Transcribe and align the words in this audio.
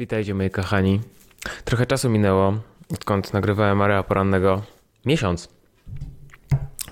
Witajcie 0.00 0.34
moi 0.34 0.50
kochani. 0.50 1.00
Trochę 1.64 1.86
czasu 1.86 2.10
minęło, 2.10 2.54
odkąd 2.94 3.32
nagrywałem 3.32 3.82
Area 3.82 4.02
Porannego. 4.02 4.62
Miesiąc. 5.06 5.48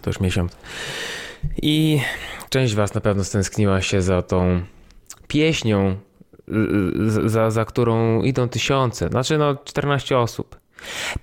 To 0.02 0.10
już 0.10 0.20
miesiąc. 0.20 0.56
I 1.62 2.00
część 2.50 2.74
was 2.74 2.94
na 2.94 3.00
pewno 3.00 3.24
stęskniła 3.24 3.82
się 3.82 4.02
za 4.02 4.22
tą 4.22 4.60
pieśnią, 5.28 5.96
y, 6.48 7.28
za, 7.30 7.50
za 7.50 7.64
którą 7.64 8.22
idą 8.22 8.48
tysiące, 8.48 9.08
znaczy 9.08 9.38
no 9.38 9.56
14 9.64 10.18
osób. 10.18 10.58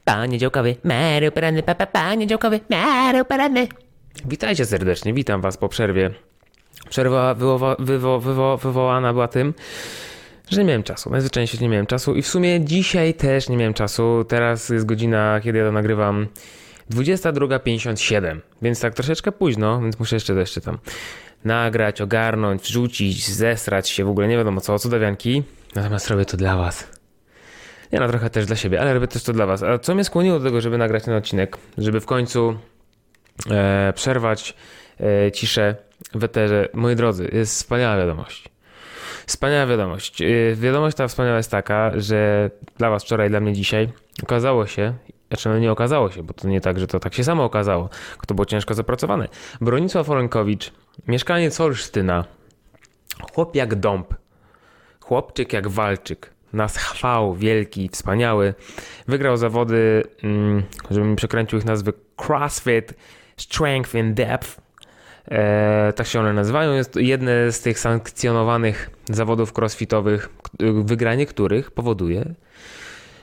Panie 0.05 0.37
działkowy, 0.37 0.75
Mario 0.83 1.31
poranny, 1.31 1.63
papa, 1.63 1.85
panie 1.85 2.27
działkowy, 2.27 2.59
Mario 2.69 3.25
poranny. 3.25 3.67
Witajcie 4.25 4.65
serdecznie, 4.65 5.13
witam 5.13 5.41
was 5.41 5.57
po 5.57 5.69
przerwie. 5.69 6.11
Przerwa 6.89 7.33
wywoła, 7.33 7.75
wywo, 7.79 8.19
wywo, 8.19 8.57
wywołana 8.57 9.13
była 9.13 9.27
tym, 9.27 9.53
że 10.49 10.61
nie 10.61 10.67
miałem 10.67 10.83
czasu. 10.83 11.09
Najzwyczajniej 11.09 11.47
się 11.47 11.57
nie 11.57 11.69
miałem 11.69 11.85
czasu 11.85 12.15
i 12.15 12.21
w 12.21 12.27
sumie 12.27 12.65
dzisiaj 12.65 13.13
też 13.13 13.49
nie 13.49 13.57
miałem 13.57 13.73
czasu. 13.73 14.25
Teraz 14.27 14.69
jest 14.69 14.85
godzina, 14.85 15.41
kiedy 15.43 15.59
ja 15.59 15.65
to 15.65 15.71
nagrywam, 15.71 16.27
22.57, 16.91 18.39
więc 18.61 18.79
tak 18.79 18.93
troszeczkę 18.93 19.31
późno, 19.31 19.81
więc 19.81 19.99
muszę 19.99 20.15
jeszcze 20.15 20.33
jeszcze 20.33 20.61
tam 20.61 20.77
nagrać, 21.45 22.01
ogarnąć, 22.01 22.61
wrzucić, 22.61 23.29
zesrać 23.29 23.89
się, 23.89 24.05
w 24.05 24.09
ogóle 24.09 24.27
nie 24.27 24.37
wiadomo 24.37 24.61
co, 24.61 24.79
cudawianki. 24.79 25.43
Natomiast 25.75 26.07
robię 26.09 26.25
to 26.25 26.37
dla 26.37 26.57
was. 26.57 26.87
Nie 27.93 27.99
no, 27.99 28.07
trochę 28.07 28.29
też 28.29 28.45
dla 28.45 28.55
siebie, 28.55 28.81
ale 28.81 28.93
robię 28.93 29.07
też 29.07 29.23
to 29.23 29.33
dla 29.33 29.45
was. 29.45 29.63
A 29.63 29.79
co 29.79 29.95
mnie 29.95 30.03
skłoniło 30.03 30.39
do 30.39 30.45
tego, 30.45 30.61
żeby 30.61 30.77
nagrać 30.77 31.03
ten 31.03 31.13
odcinek? 31.13 31.57
Żeby 31.77 31.99
w 31.99 32.05
końcu 32.05 32.57
e, 33.51 33.93
przerwać 33.95 34.53
e, 34.99 35.31
ciszę 35.31 35.75
w 36.13 36.23
eterze. 36.23 36.69
Moi 36.73 36.95
drodzy, 36.95 37.29
jest 37.33 37.53
wspaniała 37.53 37.97
wiadomość. 37.97 38.54
Wspaniała 39.27 39.65
wiadomość. 39.65 40.21
E, 40.21 40.55
wiadomość 40.55 40.97
ta 40.97 41.07
wspaniała 41.07 41.37
jest 41.37 41.51
taka, 41.51 41.91
że 41.95 42.49
dla 42.77 42.89
was 42.89 43.03
wczoraj, 43.03 43.29
dla 43.29 43.39
mnie 43.39 43.53
dzisiaj 43.53 43.89
okazało 44.23 44.65
się, 44.65 44.93
znaczy 45.27 45.49
no 45.49 45.59
nie 45.59 45.71
okazało 45.71 46.11
się, 46.11 46.23
bo 46.23 46.33
to 46.33 46.47
nie 46.47 46.61
tak, 46.61 46.79
że 46.79 46.87
to 46.87 46.99
tak 46.99 47.13
się 47.13 47.23
samo 47.23 47.43
okazało, 47.43 47.89
to 48.27 48.35
było 48.35 48.45
ciężko 48.45 48.73
zapracowane. 48.73 49.27
Bronisław 49.61 50.09
Olenkowicz, 50.09 50.71
mieszkaniec 51.07 51.61
Olsztyna, 51.61 52.25
chłop 53.33 53.55
jak 53.55 53.75
dąb, 53.75 54.13
chłopczyk 55.01 55.53
jak 55.53 55.67
walczyk, 55.67 56.33
nas 56.53 56.77
chwał 56.77 57.35
wielki, 57.35 57.89
wspaniały, 57.89 58.53
wygrał 59.07 59.37
zawody, 59.37 60.03
mm, 60.23 60.63
żebym 60.91 61.15
przekręcił 61.15 61.59
ich 61.59 61.65
nazwy, 61.65 61.93
CrossFit 62.25 62.93
Strength 63.37 63.95
in 63.95 64.13
Depth, 64.13 64.64
e, 65.27 65.93
tak 65.95 66.07
się 66.07 66.19
one 66.19 66.33
nazywają, 66.33 66.73
jest 66.73 66.93
to 66.93 66.99
jedne 66.99 67.51
z 67.51 67.61
tych 67.61 67.79
sankcjonowanych 67.79 68.89
zawodów 69.09 69.57
crossfitowych, 69.57 70.29
wygranie 70.83 71.25
których 71.25 71.71
powoduje, 71.71 72.33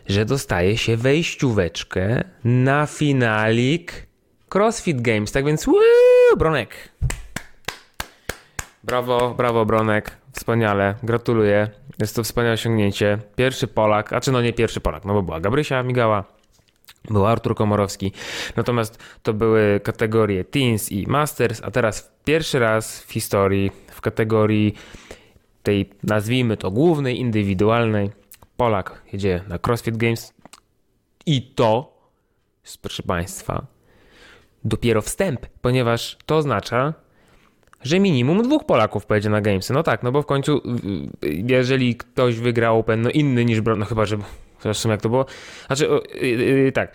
że 0.08 0.24
dostaje 0.24 0.76
się 0.78 0.96
wejścióweczkę 0.96 2.24
na 2.44 2.86
finalik 2.86 4.06
CrossFit 4.48 5.00
Games. 5.00 5.32
Tak 5.32 5.44
więc, 5.44 5.66
woo, 5.66 6.36
Bronek. 6.36 6.74
Brawo, 8.84 9.34
brawo, 9.34 9.66
Bronek. 9.66 10.16
Wspaniale, 10.32 10.94
gratuluję. 11.02 11.68
Jest 11.98 12.16
to 12.16 12.22
wspaniałe 12.22 12.54
osiągnięcie. 12.54 13.18
Pierwszy 13.36 13.66
Polak, 13.66 14.12
a 14.12 14.20
czy 14.20 14.32
no 14.32 14.42
nie 14.42 14.52
pierwszy 14.52 14.80
Polak, 14.80 15.04
no 15.04 15.14
bo 15.14 15.22
była 15.22 15.40
Gabrysia 15.40 15.82
Migała, 15.82 16.24
był 17.10 17.26
Artur 17.26 17.54
Komorowski. 17.54 18.12
Natomiast 18.56 18.98
to 19.22 19.34
były 19.34 19.80
kategorie 19.84 20.44
Teens 20.44 20.92
i 20.92 21.06
Masters, 21.06 21.60
a 21.64 21.70
teraz 21.70 22.12
pierwszy 22.24 22.58
raz 22.58 23.00
w 23.00 23.12
historii 23.12 23.70
w 23.90 24.00
kategorii 24.00 24.74
tej, 25.62 25.90
nazwijmy 26.02 26.56
to 26.56 26.70
głównej, 26.70 27.20
indywidualnej, 27.20 28.10
Polak 28.56 29.02
jedzie 29.12 29.42
na 29.48 29.58
CrossFit 29.58 29.96
Games 29.96 30.34
i 31.26 31.42
to, 31.42 31.98
proszę 32.82 33.02
Państwa, 33.02 33.66
dopiero 34.64 35.02
wstęp, 35.02 35.46
ponieważ 35.60 36.16
to 36.26 36.36
oznacza, 36.36 36.94
że 37.82 38.00
minimum 38.00 38.42
dwóch 38.42 38.64
Polaków 38.64 39.06
pojedzie 39.06 39.30
na 39.30 39.40
Gamesy. 39.40 39.72
No 39.72 39.82
tak, 39.82 40.02
no 40.02 40.12
bo 40.12 40.22
w 40.22 40.26
końcu, 40.26 40.62
jeżeli 41.22 41.96
ktoś 41.96 42.36
wygra 42.36 42.70
Open, 42.70 43.02
no 43.02 43.10
inny 43.10 43.44
niż, 43.44 43.60
no 43.76 43.84
chyba, 43.84 44.06
że, 44.06 44.16
zresztą 44.62 44.90
jak 44.90 45.00
to 45.00 45.08
było, 45.08 45.26
znaczy, 45.66 45.90
o, 45.90 46.04
y, 46.04 46.66
y, 46.68 46.72
tak, 46.72 46.92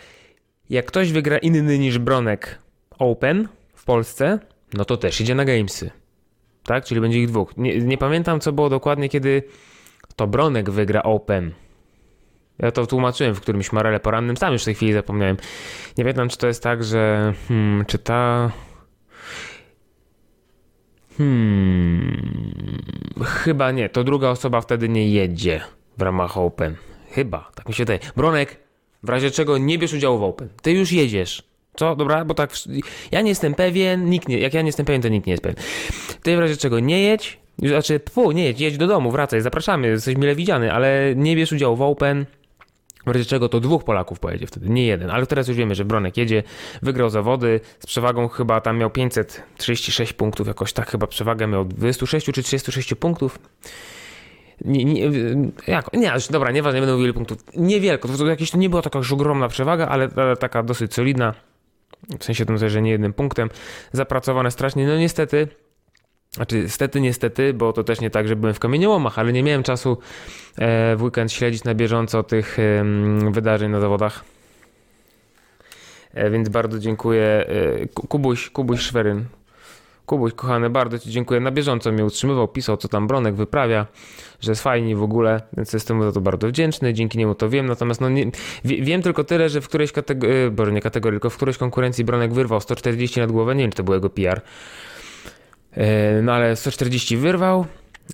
jak 0.69 0.85
ktoś 0.85 1.11
wygra 1.11 1.38
inny 1.38 1.79
niż 1.79 2.00
Bronek 2.00 2.59
Open 3.00 3.47
w 3.73 3.85
Polsce, 3.85 4.39
no 4.73 4.85
to 4.85 4.97
też 4.97 5.22
idzie 5.22 5.35
na 5.35 5.45
Gamesy. 5.45 5.91
Tak? 6.63 6.85
Czyli 6.85 7.01
będzie 7.01 7.19
ich 7.19 7.27
dwóch. 7.27 7.57
Nie, 7.57 7.77
nie 7.77 7.97
pamiętam, 7.97 8.39
co 8.39 8.51
było 8.51 8.69
dokładnie, 8.69 9.09
kiedy 9.09 9.44
to 10.16 10.27
Bronek 10.27 10.69
wygra 10.69 11.03
Open. 11.03 11.51
Ja 12.59 12.72
to 12.72 12.88
tłumaczyłem 12.88 13.35
w 13.35 13.41
którymś 13.41 13.72
Marele 13.72 14.00
porannym, 14.00 14.38
sam 14.38 14.53
już 14.53 14.61
w 14.61 14.66
tej 14.66 14.75
chwili 14.75 14.94
zapomniałem. 14.94 15.38
Nie 15.97 16.03
pamiętam, 16.03 16.29
czy 16.29 16.38
to 16.38 16.47
jest 16.47 16.63
tak, 16.63 16.83
że 16.83 17.33
hmm, 17.47 17.85
czy 17.85 18.00
ta... 18.00 18.51
Hmm, 21.17 22.44
chyba 23.25 23.72
nie. 23.72 23.89
To 23.89 24.03
druga 24.03 24.29
osoba 24.29 24.61
wtedy 24.61 24.89
nie 24.89 25.09
jedzie 25.09 25.61
w 25.97 26.01
ramach 26.01 26.38
Open. 26.38 26.75
Chyba, 27.17 27.51
tak 27.55 27.67
mi 27.67 27.73
się 27.73 27.83
wydaje. 27.83 28.00
Bronek, 28.16 28.57
w 29.03 29.09
razie 29.09 29.31
czego 29.31 29.57
nie 29.57 29.78
bierz 29.78 29.94
udziału 29.94 30.19
w 30.19 30.23
Open. 30.23 30.50
Ty 30.61 30.72
już 30.72 30.91
jedziesz. 30.91 31.44
Co? 31.75 31.95
Dobra, 31.95 32.25
bo 32.25 32.33
tak. 32.33 32.51
Ja 33.11 33.22
nie 33.22 33.29
jestem 33.29 33.53
pewien, 33.53 34.09
nikt 34.09 34.28
nie. 34.28 34.39
Jak 34.39 34.53
ja 34.53 34.61
nie 34.61 34.67
jestem 34.67 34.85
pewien, 34.85 35.01
to 35.01 35.07
nikt 35.07 35.27
nie 35.27 35.33
jest 35.33 35.44
pewien. 35.44 35.57
Ty 36.23 36.35
w 36.35 36.39
razie 36.39 36.57
czego 36.57 36.79
nie 36.79 37.01
jedź. 37.01 37.39
Znaczy, 37.59 38.00
pu, 38.00 38.31
nie 38.31 38.44
jedź, 38.44 38.59
jedź 38.59 38.77
do 38.77 38.88
domu, 38.88 39.11
wracaj, 39.11 39.41
zapraszamy, 39.41 39.88
jesteś 39.88 40.17
mile 40.17 40.35
widziany, 40.35 40.73
ale 40.73 41.13
nie 41.16 41.35
bierz 41.35 41.51
udziału 41.51 41.75
w 41.75 41.81
Open. 41.81 42.25
W 43.06 43.09
razie 43.09 43.25
czego 43.25 43.50
to 43.50 43.59
dwóch 43.59 43.83
Polaków 43.83 44.19
pojedzie 44.19 44.47
wtedy, 44.47 44.69
nie 44.69 44.85
jeden. 44.85 45.09
Ale 45.09 45.25
teraz 45.25 45.47
już 45.47 45.57
wiemy, 45.57 45.75
że 45.75 45.85
Bronek 45.85 46.17
jedzie, 46.17 46.44
wygrał 46.81 47.09
zawody 47.09 47.59
z 47.79 47.85
przewagą 47.85 48.27
chyba 48.27 48.61
tam 48.61 48.77
miał 48.77 48.89
536 48.89 50.13
punktów, 50.13 50.47
jakoś 50.47 50.73
tak 50.73 50.91
chyba 50.91 51.07
przewagę 51.07 51.47
miał 51.47 51.66
26 51.66 52.25
czy 52.25 52.44
36 52.44 52.95
punktów. 52.95 53.39
Nie, 54.66 54.85
nie, 54.85 55.01
jak, 55.68 55.94
nie, 55.94 56.12
już 56.16 56.28
dobra, 56.28 56.51
nieważne, 56.51 56.79
nie 56.79 56.85
będę 56.85 56.97
mówił 56.97 57.13
punktów. 57.13 57.38
Niewielko, 57.56 58.07
to, 58.07 58.18
to 58.18 58.28
jakieś 58.28 58.51
to 58.51 58.57
nie 58.57 58.69
była 58.69 58.81
taka 58.81 59.00
już 59.00 59.12
ogromna 59.13 59.47
przewaga, 59.47 59.88
ale, 59.88 60.09
ale 60.16 60.38
taka 60.38 60.63
dosyć 60.63 60.94
solidna. 60.94 61.34
W 62.19 62.23
sensie 62.23 62.45
tym, 62.45 62.69
że 62.69 62.81
nie 62.81 62.91
jednym 62.91 63.13
punktem. 63.13 63.50
Zapracowane 63.91 64.51
strasznie. 64.51 64.88
No 64.88 64.97
niestety, 64.97 65.47
znaczy 66.31 66.57
niestety, 66.63 67.01
niestety, 67.01 67.53
bo 67.53 67.73
to 67.73 67.84
też 67.84 68.01
nie 68.01 68.09
tak, 68.09 68.28
że 68.28 68.35
byłem 68.35 68.53
w 68.53 68.59
kamieniołomach, 68.59 69.19
ale 69.19 69.34
nie 69.34 69.44
miałem 69.44 69.63
czasu 69.63 69.97
e, 70.57 70.95
w 70.95 71.03
weekend 71.03 71.31
śledzić 71.31 71.63
na 71.63 71.75
bieżąco 71.75 72.24
tych 72.24 72.57
wydarzeń 73.31 73.72
na 73.72 73.79
zawodach. 73.79 74.24
E, 76.13 76.29
więc 76.29 76.50
bardzo 76.50 76.79
dziękuję. 76.79 77.24
E, 77.24 77.88
Ku- 77.88 78.07
Kubuś, 78.07 78.50
Kubuś 78.50 78.79
Szweryn. 78.79 79.25
Kubuś, 80.07 80.34
kochany, 80.34 80.69
bardzo 80.69 81.00
Ci 81.00 81.12
dziękuję. 81.12 81.40
Na 81.40 81.51
bieżąco 81.51 81.91
mnie 81.91 82.06
utrzymywał, 82.06 82.47
pisał, 82.47 82.78
co 82.78 82.88
tam 82.88 83.07
Bronek 83.07 83.35
wyprawia, 83.35 83.85
że 84.40 84.51
jest 84.51 84.63
fajnie 84.63 84.95
w 84.95 85.03
ogóle, 85.03 85.41
więc 85.57 85.73
jestem 85.73 86.03
za 86.03 86.12
to 86.12 86.22
bardzo 86.22 86.47
wdzięczny. 86.47 86.94
Dzięki 86.94 87.18
niemu 87.18 87.35
to 87.35 87.50
wiem. 87.50 87.66
Natomiast 87.66 88.01
no 88.01 88.09
nie, 88.09 88.25
wie, 88.66 88.81
wiem 88.81 89.01
tylko 89.01 89.23
tyle, 89.23 89.50
że 89.50 89.62
w 89.62 89.68
którejś 89.68 89.91
kategorii, 89.91 90.51
boże 90.51 90.72
nie 90.72 90.81
kategorii, 90.81 91.16
tylko 91.16 91.29
w 91.29 91.35
którejś 91.35 91.57
konkurencji 91.57 92.03
Bronek 92.03 92.34
wyrwał 92.34 92.62
140 92.62 93.19
nad 93.19 93.31
głowę. 93.31 93.56
Nie 93.56 93.63
wiem, 93.63 93.72
czy 93.72 93.78
to 93.78 93.84
był 93.84 93.94
jego 93.94 94.09
PR. 94.09 94.41
E, 95.72 96.22
No 96.22 96.34
ale 96.34 96.56
140 96.56 97.18
wyrwał 97.18 97.66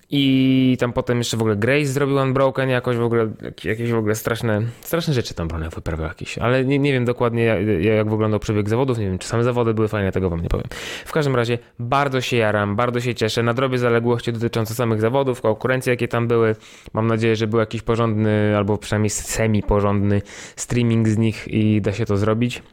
i 0.09 0.77
tam 0.79 0.93
potem 0.93 1.17
jeszcze 1.17 1.37
w 1.37 1.41
ogóle 1.41 1.55
Grace 1.55 1.85
zrobił 1.85 2.15
unbroken 2.15 2.69
jakoś 2.69 2.97
w 2.97 3.01
ogóle, 3.01 3.27
jak- 3.41 3.65
jakieś 3.65 3.91
w 3.91 3.97
ogóle 3.97 4.15
straszne, 4.15 4.61
straszne 4.81 5.13
rzeczy 5.13 5.33
tam 5.33 5.47
Bronek 5.47 5.75
wyprawiał 5.75 6.07
jakieś, 6.07 6.37
ale 6.37 6.65
nie, 6.65 6.79
nie 6.79 6.93
wiem 6.93 7.05
dokładnie 7.05 7.43
jak, 7.43 7.59
jak 7.81 8.09
wyglądał 8.09 8.39
przebieg 8.39 8.69
zawodów, 8.69 8.97
nie 8.97 9.05
wiem 9.05 9.19
czy 9.19 9.27
same 9.27 9.43
zawody 9.43 9.73
były 9.73 9.87
fajne, 9.87 10.11
tego 10.11 10.29
wam 10.29 10.41
nie 10.41 10.49
powiem. 10.49 10.65
W 11.05 11.11
każdym 11.11 11.35
razie 11.35 11.57
bardzo 11.79 12.21
się 12.21 12.37
jaram, 12.37 12.75
bardzo 12.75 13.01
się 13.01 13.15
cieszę, 13.15 13.43
nadrobię 13.43 13.77
zaległości 13.77 14.33
dotyczące 14.33 14.75
samych 14.75 15.01
zawodów, 15.01 15.41
konkurencji 15.41 15.89
jakie 15.89 16.07
tam 16.07 16.27
były, 16.27 16.55
mam 16.93 17.07
nadzieję, 17.07 17.35
że 17.35 17.47
był 17.47 17.59
jakiś 17.59 17.81
porządny 17.81 18.57
albo 18.57 18.77
przynajmniej 18.77 19.09
semi-porządny 19.09 20.21
streaming 20.55 21.07
z 21.07 21.17
nich 21.17 21.47
i 21.47 21.81
da 21.81 21.93
się 21.93 22.05
to 22.05 22.17
zrobić. 22.17 22.63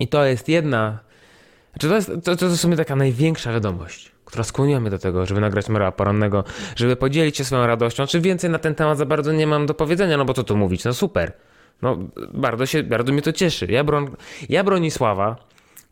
I 0.00 0.08
to 0.08 0.24
jest 0.24 0.48
jedna 0.48 0.98
znaczy 1.72 1.88
to, 1.88 1.94
jest, 1.94 2.24
to, 2.24 2.36
to 2.36 2.44
jest 2.46 2.58
w 2.58 2.60
sumie 2.60 2.76
taka 2.76 2.96
największa 2.96 3.52
wiadomość, 3.52 4.12
która 4.28 4.44
skłoniła 4.44 4.80
mnie 4.80 4.90
do 4.90 4.98
tego, 4.98 5.26
żeby 5.26 5.40
nagrać 5.40 5.68
Mera 5.68 5.92
Porannego, 5.92 6.44
żeby 6.76 6.96
podzielić 6.96 7.36
się 7.36 7.44
swoją 7.44 7.66
radością. 7.66 8.06
Czy 8.06 8.20
więcej 8.20 8.50
na 8.50 8.58
ten 8.58 8.74
temat 8.74 8.98
za 8.98 9.06
bardzo 9.06 9.32
nie 9.32 9.46
mam 9.46 9.66
do 9.66 9.74
powiedzenia, 9.74 10.16
no 10.16 10.24
bo 10.24 10.34
co 10.34 10.44
tu 10.44 10.56
mówić, 10.56 10.84
no 10.84 10.94
super. 10.94 11.32
No 11.82 11.98
bardzo 12.34 12.66
się, 12.66 12.82
bardzo 12.82 13.12
mnie 13.12 13.22
to 13.22 13.32
cieszy. 13.32 13.66
Ja, 13.66 13.84
Bron, 13.84 14.10
ja 14.48 14.64
Bronisława 14.64 15.36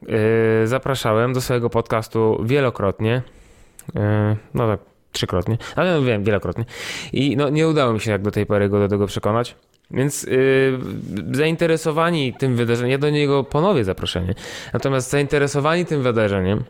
yy, 0.02 0.18
zapraszałem 0.64 1.32
do 1.32 1.40
swojego 1.40 1.70
podcastu 1.70 2.42
wielokrotnie, 2.44 3.22
yy, 3.94 4.00
no 4.54 4.66
tak 4.66 4.80
trzykrotnie, 5.12 5.58
ale 5.76 5.94
no 5.94 6.02
wiem, 6.02 6.24
wielokrotnie. 6.24 6.64
I 7.12 7.36
no 7.36 7.48
nie 7.48 7.68
udało 7.68 7.92
mi 7.92 8.00
się 8.00 8.10
jak 8.10 8.22
do 8.22 8.30
tej 8.30 8.46
pory 8.46 8.68
go 8.68 8.78
do 8.78 8.88
tego 8.88 9.06
przekonać. 9.06 9.56
Więc 9.90 10.22
yy, 10.22 10.78
zainteresowani 11.32 12.34
tym 12.34 12.56
wydarzeniem, 12.56 12.90
ja 12.90 12.98
do 12.98 13.10
niego 13.10 13.44
ponowię 13.44 13.84
zaproszenie, 13.84 14.34
natomiast 14.72 15.10
zainteresowani 15.10 15.84
tym 15.84 16.02
wydarzeniem, 16.02 16.64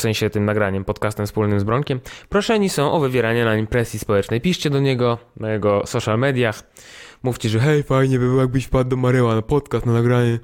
w 0.00 0.02
sensie 0.02 0.30
tym 0.30 0.44
nagraniem, 0.44 0.84
podcastem 0.84 1.26
wspólnym 1.26 1.60
z 1.60 1.64
Bronkiem, 1.64 2.00
proszeni 2.28 2.68
są 2.68 2.92
o 2.92 3.00
wywieranie 3.00 3.44
na 3.44 3.56
nim 3.56 3.66
presji 3.66 3.98
społecznej. 3.98 4.40
Piszcie 4.40 4.70
do 4.70 4.80
niego 4.80 5.18
na 5.36 5.52
jego 5.52 5.86
social 5.86 6.18
mediach. 6.18 6.62
Mówcie, 7.22 7.48
że 7.48 7.60
hej, 7.60 7.82
fajnie 7.82 8.18
by 8.18 8.24
było, 8.28 8.40
jakbyś 8.40 8.64
wpadł 8.64 8.90
do 8.90 8.96
Maryła 8.96 9.34
na 9.34 9.42
podcast, 9.42 9.86
na 9.86 9.92
nagranie. 9.92 10.38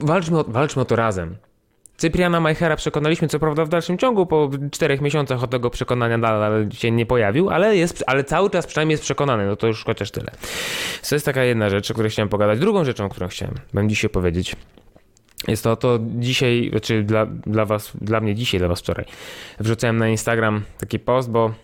Walczmy 0.00 0.38
o, 0.38 0.44
walczmy 0.48 0.82
o 0.82 0.84
to 0.84 0.96
razem. 0.96 1.36
Cypriana 1.96 2.40
Majchera 2.40 2.76
przekonaliśmy, 2.76 3.28
co 3.28 3.38
prawda 3.38 3.64
w 3.64 3.68
dalszym 3.68 3.98
ciągu, 3.98 4.26
po 4.26 4.50
czterech 4.70 5.00
miesiącach 5.00 5.42
od 5.42 5.50
tego 5.50 5.70
przekonania 5.70 6.18
nadal 6.18 6.70
się 6.72 6.90
nie 6.90 7.06
pojawił, 7.06 7.50
ale, 7.50 7.76
jest, 7.76 8.04
ale 8.06 8.24
cały 8.24 8.50
czas 8.50 8.66
przynajmniej 8.66 8.92
jest 8.92 9.02
przekonany, 9.02 9.46
no 9.46 9.56
to 9.56 9.66
już 9.66 9.84
chociaż 9.84 10.10
tyle. 10.10 10.30
To 11.08 11.14
jest 11.14 11.24
taka 11.24 11.44
jedna 11.44 11.70
rzecz, 11.70 11.90
o 11.90 11.94
której 11.94 12.10
chciałem 12.10 12.28
pogadać. 12.28 12.58
Drugą 12.58 12.84
rzeczą, 12.84 13.04
o 13.04 13.08
którą 13.08 13.28
chciałem, 13.28 13.54
będę 13.74 13.90
dzisiaj 13.90 14.10
powiedzieć, 14.10 14.56
jest 15.48 15.64
to, 15.64 15.76
to 15.76 15.98
dzisiaj, 16.02 16.68
znaczy 16.70 17.02
dla, 17.02 17.26
dla 17.26 17.64
was, 17.64 17.92
dla 18.00 18.20
mnie 18.20 18.34
dzisiaj, 18.34 18.58
dla 18.58 18.68
was 18.68 18.80
wczoraj, 18.80 19.04
wrzucałem 19.60 19.96
na 19.98 20.08
Instagram 20.08 20.62
taki 20.78 20.98
post, 20.98 21.30
bo 21.30 21.54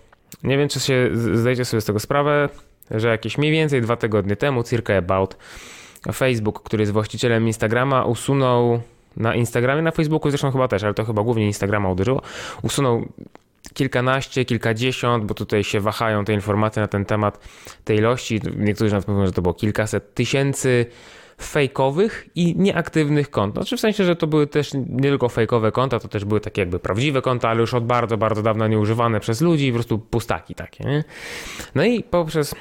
nie 0.43 0.59
wiem, 0.59 0.69
czy 0.69 0.81
się 0.81 1.11
zdajecie 1.13 1.65
sobie 1.65 1.81
z 1.81 1.85
tego 1.85 2.01
sprawę, 2.01 2.49
że 2.91 3.09
jakieś 3.09 3.39
mniej 3.39 3.53
więcej 3.53 3.83
dwa 3.83 3.97
tygodnie 3.97 4.37
temu, 4.37 4.63
circa 4.63 4.97
about, 4.97 5.37
Facebook, 6.13 6.63
który 6.63 6.83
jest 6.83 6.93
właścicielem 6.93 7.47
Instagrama, 7.47 8.05
usunął 8.05 8.81
na 9.17 9.35
Instagramie, 9.35 9.83
na 9.83 9.91
Facebooku 9.91 10.31
zresztą 10.31 10.51
chyba 10.51 10.69
też, 10.69 10.85
ale 10.85 10.95
to 10.95 11.05
chyba 11.05 11.23
głównie 11.23 11.47
Instagrama 11.47 11.89
uderzyło, 11.89 12.23
usunął 12.63 13.07
kilkanaście, 13.75 14.45
kilkadziesiąt, 14.45 15.25
bo 15.25 15.35
tutaj 15.35 15.65
się 15.65 15.81
wahają 15.81 16.25
te 16.25 16.33
informacje 16.33 16.83
na 16.83 16.89
ten 16.89 17.05
temat 17.05 17.49
tej 17.85 17.97
ilości. 17.99 18.41
Niektórzy 18.57 18.93
nawet 18.93 19.09
mówią, 19.09 19.27
że 19.27 19.33
to 19.33 19.43
było 19.43 19.55
kilkaset 19.55 20.15
tysięcy 20.15 20.87
fejkowych 21.43 22.29
i 22.35 22.55
nieaktywnych 22.57 23.31
kont. 23.31 23.55
Znaczy 23.55 23.77
w 23.77 23.81
sensie, 23.81 24.05
że 24.05 24.17
to 24.17 24.27
były 24.27 24.47
też 24.47 24.75
nie 24.75 25.09
tylko 25.09 25.29
fejkowe 25.29 25.73
konta, 25.73 26.01
to 26.01 26.09
też 26.09 26.25
były 26.25 26.41
takie 26.41 26.63
jakby 26.63 26.79
prawdziwe 26.79 27.23
konta, 27.23 27.49
ale 27.49 27.61
już 27.61 27.75
od 27.75 27.87
bardzo, 27.87 28.17
bardzo 28.17 28.43
dawna 28.43 28.69
nieużywane 28.69 29.21
przez 29.21 29.41
ludzi 29.41 29.71
po 29.71 29.75
prostu 29.75 29.99
pustaki 29.99 30.55
takie. 30.55 30.85
Nie? 30.85 31.05
No 31.75 31.85
i 31.85 32.03
poprzez 32.03 32.55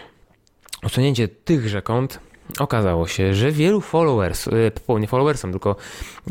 usunięcie 0.86 1.28
tychże 1.28 1.82
kont 1.82 2.20
okazało 2.60 3.08
się, 3.08 3.34
że 3.34 3.52
wielu 3.52 3.82
followers, 3.82 4.48
e, 4.48 5.00
nie 5.00 5.08
followersom, 5.08 5.52
tylko 5.52 5.76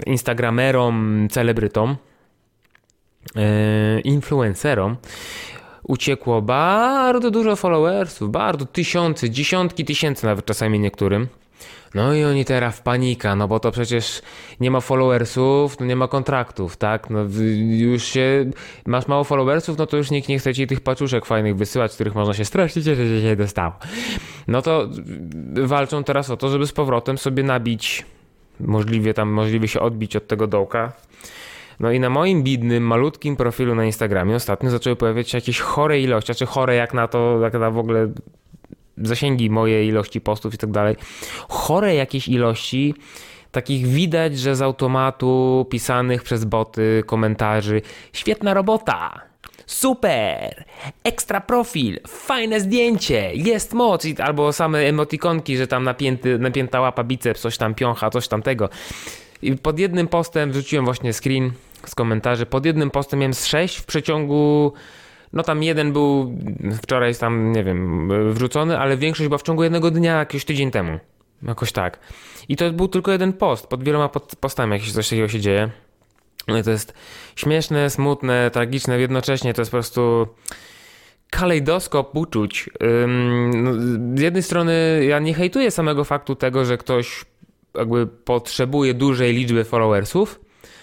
instagramerom, 0.06 1.28
celebrytom, 1.30 1.96
e, 3.36 4.00
influencerom 4.00 4.96
uciekło 5.82 6.42
bardzo 6.42 7.30
dużo 7.30 7.56
followersów, 7.56 8.30
bardzo 8.30 8.66
tysiące, 8.66 9.30
dziesiątki 9.30 9.84
tysięcy 9.84 10.26
nawet 10.26 10.44
czasami 10.44 10.80
niektórym. 10.80 11.28
No 11.94 12.14
i 12.14 12.24
oni 12.24 12.44
teraz 12.44 12.76
w 12.76 12.82
panika, 12.82 13.36
no 13.36 13.48
bo 13.48 13.60
to 13.60 13.70
przecież 13.70 14.22
nie 14.60 14.70
ma 14.70 14.80
followersów, 14.80 15.80
no 15.80 15.86
nie 15.86 15.96
ma 15.96 16.08
kontraktów, 16.08 16.76
tak? 16.76 17.10
No 17.10 17.24
już 17.68 18.04
się, 18.04 18.50
masz 18.86 19.08
mało 19.08 19.24
followersów, 19.24 19.78
no 19.78 19.86
to 19.86 19.96
już 19.96 20.10
nikt 20.10 20.28
nie 20.28 20.38
chce 20.38 20.54
ci 20.54 20.66
tych 20.66 20.80
paczuszek 20.80 21.24
fajnych 21.24 21.56
wysyłać, 21.56 21.94
których 21.94 22.14
można 22.14 22.34
się 22.34 22.44
strasznie 22.44 22.82
cieszyć, 22.82 23.08
że 23.08 23.22
się 23.22 23.36
dostało. 23.36 23.72
No 24.48 24.62
to 24.62 24.88
walczą 25.62 26.04
teraz 26.04 26.30
o 26.30 26.36
to, 26.36 26.48
żeby 26.48 26.66
z 26.66 26.72
powrotem 26.72 27.18
sobie 27.18 27.42
nabić, 27.42 28.06
możliwie 28.60 29.14
tam, 29.14 29.28
możliwie 29.28 29.68
się 29.68 29.80
odbić 29.80 30.16
od 30.16 30.26
tego 30.26 30.46
dołka. 30.46 30.92
No 31.80 31.90
i 31.90 32.00
na 32.00 32.10
moim 32.10 32.42
bidnym, 32.42 32.82
malutkim 32.82 33.36
profilu 33.36 33.74
na 33.74 33.84
Instagramie 33.84 34.36
ostatnio 34.36 34.70
zaczęły 34.70 34.96
pojawiać 34.96 35.30
się 35.30 35.38
jakieś 35.38 35.60
chore 35.60 36.00
ilości, 36.00 36.34
czy 36.34 36.46
chore 36.46 36.74
jak 36.74 36.94
na 36.94 37.08
to, 37.08 37.40
jak 37.40 37.52
na 37.52 37.70
w 37.70 37.78
ogóle 37.78 38.08
zasięgi 39.02 39.50
mojej 39.50 39.88
ilości 39.88 40.20
postów 40.20 40.54
i 40.54 40.58
tak 40.58 40.70
dalej. 40.70 40.96
Chore 41.48 41.94
jakieś 41.94 42.28
ilości 42.28 42.94
takich 43.52 43.86
widać, 43.86 44.38
że 44.38 44.56
z 44.56 44.62
automatu 44.62 45.66
pisanych 45.70 46.22
przez 46.22 46.44
boty 46.44 47.02
komentarzy. 47.06 47.82
Świetna 48.12 48.54
robota! 48.54 49.20
Super! 49.66 50.64
Ekstra 51.04 51.40
profil! 51.40 52.00
Fajne 52.08 52.60
zdjęcie! 52.60 53.30
Jest 53.34 53.72
moc! 53.72 54.06
Albo 54.18 54.52
same 54.52 54.78
emotikonki, 54.78 55.56
że 55.56 55.66
tam 55.66 55.84
napięty, 55.84 56.38
napięta 56.38 56.80
łapa, 56.80 57.04
biceps, 57.04 57.40
coś 57.40 57.56
tam 57.58 57.74
piącha, 57.74 58.10
coś 58.10 58.28
tamtego. 58.28 58.68
I 59.42 59.56
pod 59.56 59.78
jednym 59.78 60.08
postem 60.08 60.52
wrzuciłem 60.52 60.84
właśnie 60.84 61.12
screen 61.12 61.52
z 61.86 61.94
komentarzy. 61.94 62.46
Pod 62.46 62.66
jednym 62.66 62.90
postem 62.90 63.18
miałem 63.18 63.34
z 63.34 63.46
6 63.46 63.78
w 63.78 63.86
przeciągu 63.86 64.72
no 65.32 65.42
tam 65.42 65.62
jeden 65.62 65.92
był 65.92 66.38
wczoraj 66.82 67.14
tam, 67.14 67.52
nie 67.52 67.64
wiem, 67.64 68.08
wrzucony, 68.34 68.78
ale 68.78 68.96
większość 68.96 69.28
była 69.28 69.38
w 69.38 69.42
ciągu 69.42 69.62
jednego 69.62 69.90
dnia, 69.90 70.18
jakiś 70.18 70.44
tydzień 70.44 70.70
temu. 70.70 70.98
Jakoś 71.42 71.72
tak. 71.72 71.98
I 72.48 72.56
to 72.56 72.72
był 72.72 72.88
tylko 72.88 73.12
jeden 73.12 73.32
post. 73.32 73.66
Pod 73.66 73.84
wieloma 73.84 74.08
postami 74.40 74.72
jakieś 74.72 74.92
coś 74.92 75.08
takiego 75.08 75.28
się 75.28 75.40
dzieje. 75.40 75.70
No 76.48 76.58
i 76.58 76.62
to 76.62 76.70
jest 76.70 76.94
śmieszne, 77.36 77.90
smutne, 77.90 78.50
tragiczne 78.50 79.00
jednocześnie. 79.00 79.54
To 79.54 79.60
jest 79.60 79.70
po 79.70 79.76
prostu 79.76 80.26
kalejdoskop 81.30 82.16
uczuć. 82.16 82.70
No, 83.54 83.72
z 84.16 84.20
jednej 84.20 84.42
strony 84.42 85.04
ja 85.08 85.18
nie 85.18 85.34
hejtuję 85.34 85.70
samego 85.70 86.04
faktu 86.04 86.36
tego, 86.36 86.64
że 86.64 86.78
ktoś 86.78 87.24
jakby 87.74 88.06
potrzebuje 88.06 88.94
dużej 88.94 89.34
liczby 89.34 89.64
followersów, 89.64 90.40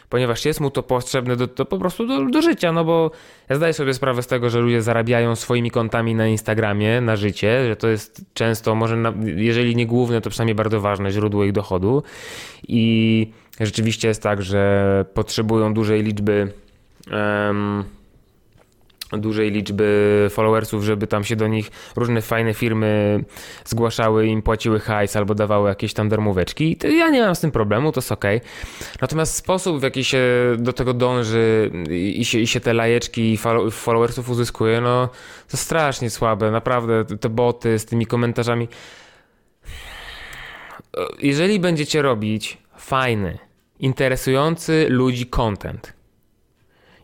ponieważ 0.10 0.46
jest 0.46 0.62
mu 0.62 0.72
to 0.72 0.84
potrzebne 0.84 1.36
do, 1.36 1.48
do 1.48 1.66
po 1.66 1.78
prostu 1.78 2.08
do, 2.08 2.26
do, 2.26 2.42
życia, 2.42 2.72
no 2.72 2.86
bo 2.86 3.12
ja 3.50 3.56
zdaję 3.56 3.74
sobie 3.74 3.94
sprawę 3.94 4.24
z 4.24 4.28
tego, 4.28 4.50
że 4.50 4.60
ludzie 4.60 4.82
zarabiają 4.82 5.36
swoimi 5.36 5.72
kontami 5.72 6.16
na 6.16 6.28
Instagramie 6.28 7.02
na 7.02 7.16
życie, 7.16 7.68
że 7.68 7.76
to 7.76 7.88
jest 7.88 8.22
często, 8.34 8.76
może 8.76 8.96
na, 8.96 9.14
jeżeli 9.36 9.76
nie 9.76 9.88
główne, 9.88 10.22
to 10.22 10.30
przynajmniej 10.30 10.56
bardzo 10.56 10.82
ważne 10.82 11.12
źródło 11.12 11.44
ich 11.44 11.52
dochodu. 11.52 12.04
I 12.68 13.32
rzeczywiście 13.60 14.08
jest 14.08 14.24
tak, 14.24 14.42
że 14.42 15.06
potrzebują 15.14 15.74
dużej 15.74 16.04
liczby 16.04 16.52
um, 17.12 17.84
dużej 19.12 19.52
liczby 19.52 20.28
followersów, 20.32 20.84
żeby 20.84 21.08
tam 21.08 21.24
się 21.24 21.36
do 21.36 21.48
nich 21.48 21.72
różne 21.96 22.22
fajne 22.22 22.54
firmy 22.54 23.24
zgłaszały, 23.66 24.28
im 24.28 24.42
płaciły 24.42 24.80
hajs 24.80 25.16
albo 25.16 25.36
dawały 25.36 25.70
jakieś 25.70 25.94
tam 25.94 26.10
darmóweczki. 26.10 26.78
Ja 26.98 27.10
nie 27.10 27.22
mam 27.22 27.36
z 27.36 27.40
tym 27.40 27.52
problemu, 27.52 27.92
to 27.92 28.00
jest 28.00 28.12
ok. 28.12 28.26
Natomiast 29.02 29.36
sposób, 29.36 29.80
w 29.80 29.84
jaki 29.84 30.04
się 30.04 30.22
do 30.58 30.74
tego 30.74 30.94
dąży 30.94 31.72
i 31.92 32.26
się, 32.26 32.40
i 32.40 32.48
się 32.48 32.60
te 32.60 32.74
lajeczki 32.74 33.34
i 33.34 33.38
followersów 33.72 34.30
uzyskuje, 34.30 34.82
no 34.82 35.10
to 35.52 35.58
strasznie 35.58 36.10
słabe. 36.10 36.52
Naprawdę 36.52 37.06
te 37.06 37.30
boty 37.30 37.80
z 37.80 37.86
tymi 37.86 38.06
komentarzami. 38.06 38.68
Jeżeli 41.22 41.60
będziecie 41.60 42.02
robić 42.02 42.58
fajny, 42.78 43.38
interesujący 43.80 44.86
ludzi 44.90 45.26
content, 45.26 45.94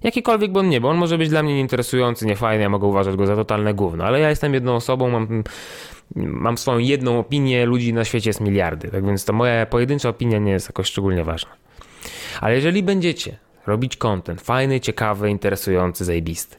Jakikolwiek 0.04 0.52
by 0.52 0.60
on 0.60 0.70
nie 0.70 0.82
był, 0.82 0.90
on 0.90 0.98
może 0.98 1.18
być 1.18 1.30
dla 1.30 1.44
mnie 1.44 1.54
nieinteresujący, 1.54 2.26
niefajny, 2.26 2.64
ja 2.64 2.70
mogę 2.70 2.88
uważać 2.88 3.16
go 3.16 3.26
za 3.26 3.36
totalne 3.36 3.74
gówno, 3.74 4.04
ale 4.04 4.20
ja 4.20 4.30
jestem 4.30 4.54
jedną 4.54 4.76
osobą, 4.76 5.10
mam, 5.10 5.44
mam 6.16 6.58
swoją 6.58 6.78
jedną 6.78 7.20
opinię, 7.20 7.66
ludzi 7.66 7.94
na 7.94 8.06
świecie 8.06 8.30
jest 8.30 8.42
miliardy, 8.42 8.88
tak 8.88 9.06
więc 9.06 9.26
to 9.26 9.34
moja 9.34 9.66
pojedyncza 9.66 10.10
opinia 10.10 10.40
nie 10.40 10.52
jest 10.52 10.70
jakoś 10.70 10.88
szczególnie 10.88 11.24
ważna. 11.24 11.52
Ale 12.42 12.56
jeżeli 12.56 12.84
będziecie 12.84 13.38
robić 13.68 13.98
content 13.98 14.42
fajny, 14.42 14.80
ciekawy, 14.80 15.30
interesujący, 15.30 16.06
zajebisty, 16.06 16.58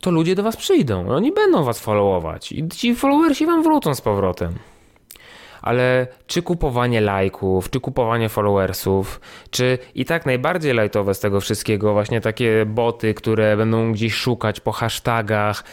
to 0.00 0.10
ludzie 0.10 0.34
do 0.34 0.42
was 0.42 0.56
przyjdą, 0.56 1.08
oni 1.08 1.32
będą 1.32 1.64
was 1.64 1.80
followować 1.80 2.52
i 2.52 2.68
ci 2.68 2.94
followersi 2.94 3.46
wam 3.46 3.62
wrócą 3.62 3.94
z 3.94 4.00
powrotem 4.00 4.54
ale 5.62 6.06
czy 6.26 6.42
kupowanie 6.42 7.00
lajków, 7.00 7.70
czy 7.70 7.80
kupowanie 7.80 8.28
followersów, 8.28 9.20
czy 9.50 9.78
i 9.94 10.04
tak 10.04 10.26
najbardziej 10.26 10.74
lajtowe 10.74 11.14
z 11.14 11.20
tego 11.20 11.40
wszystkiego, 11.40 11.92
właśnie 11.92 12.20
takie 12.20 12.66
boty, 12.66 13.14
które 13.14 13.56
będą 13.56 13.92
gdzieś 13.92 14.14
szukać 14.14 14.60
po 14.60 14.72
hashtagach, 14.72 15.64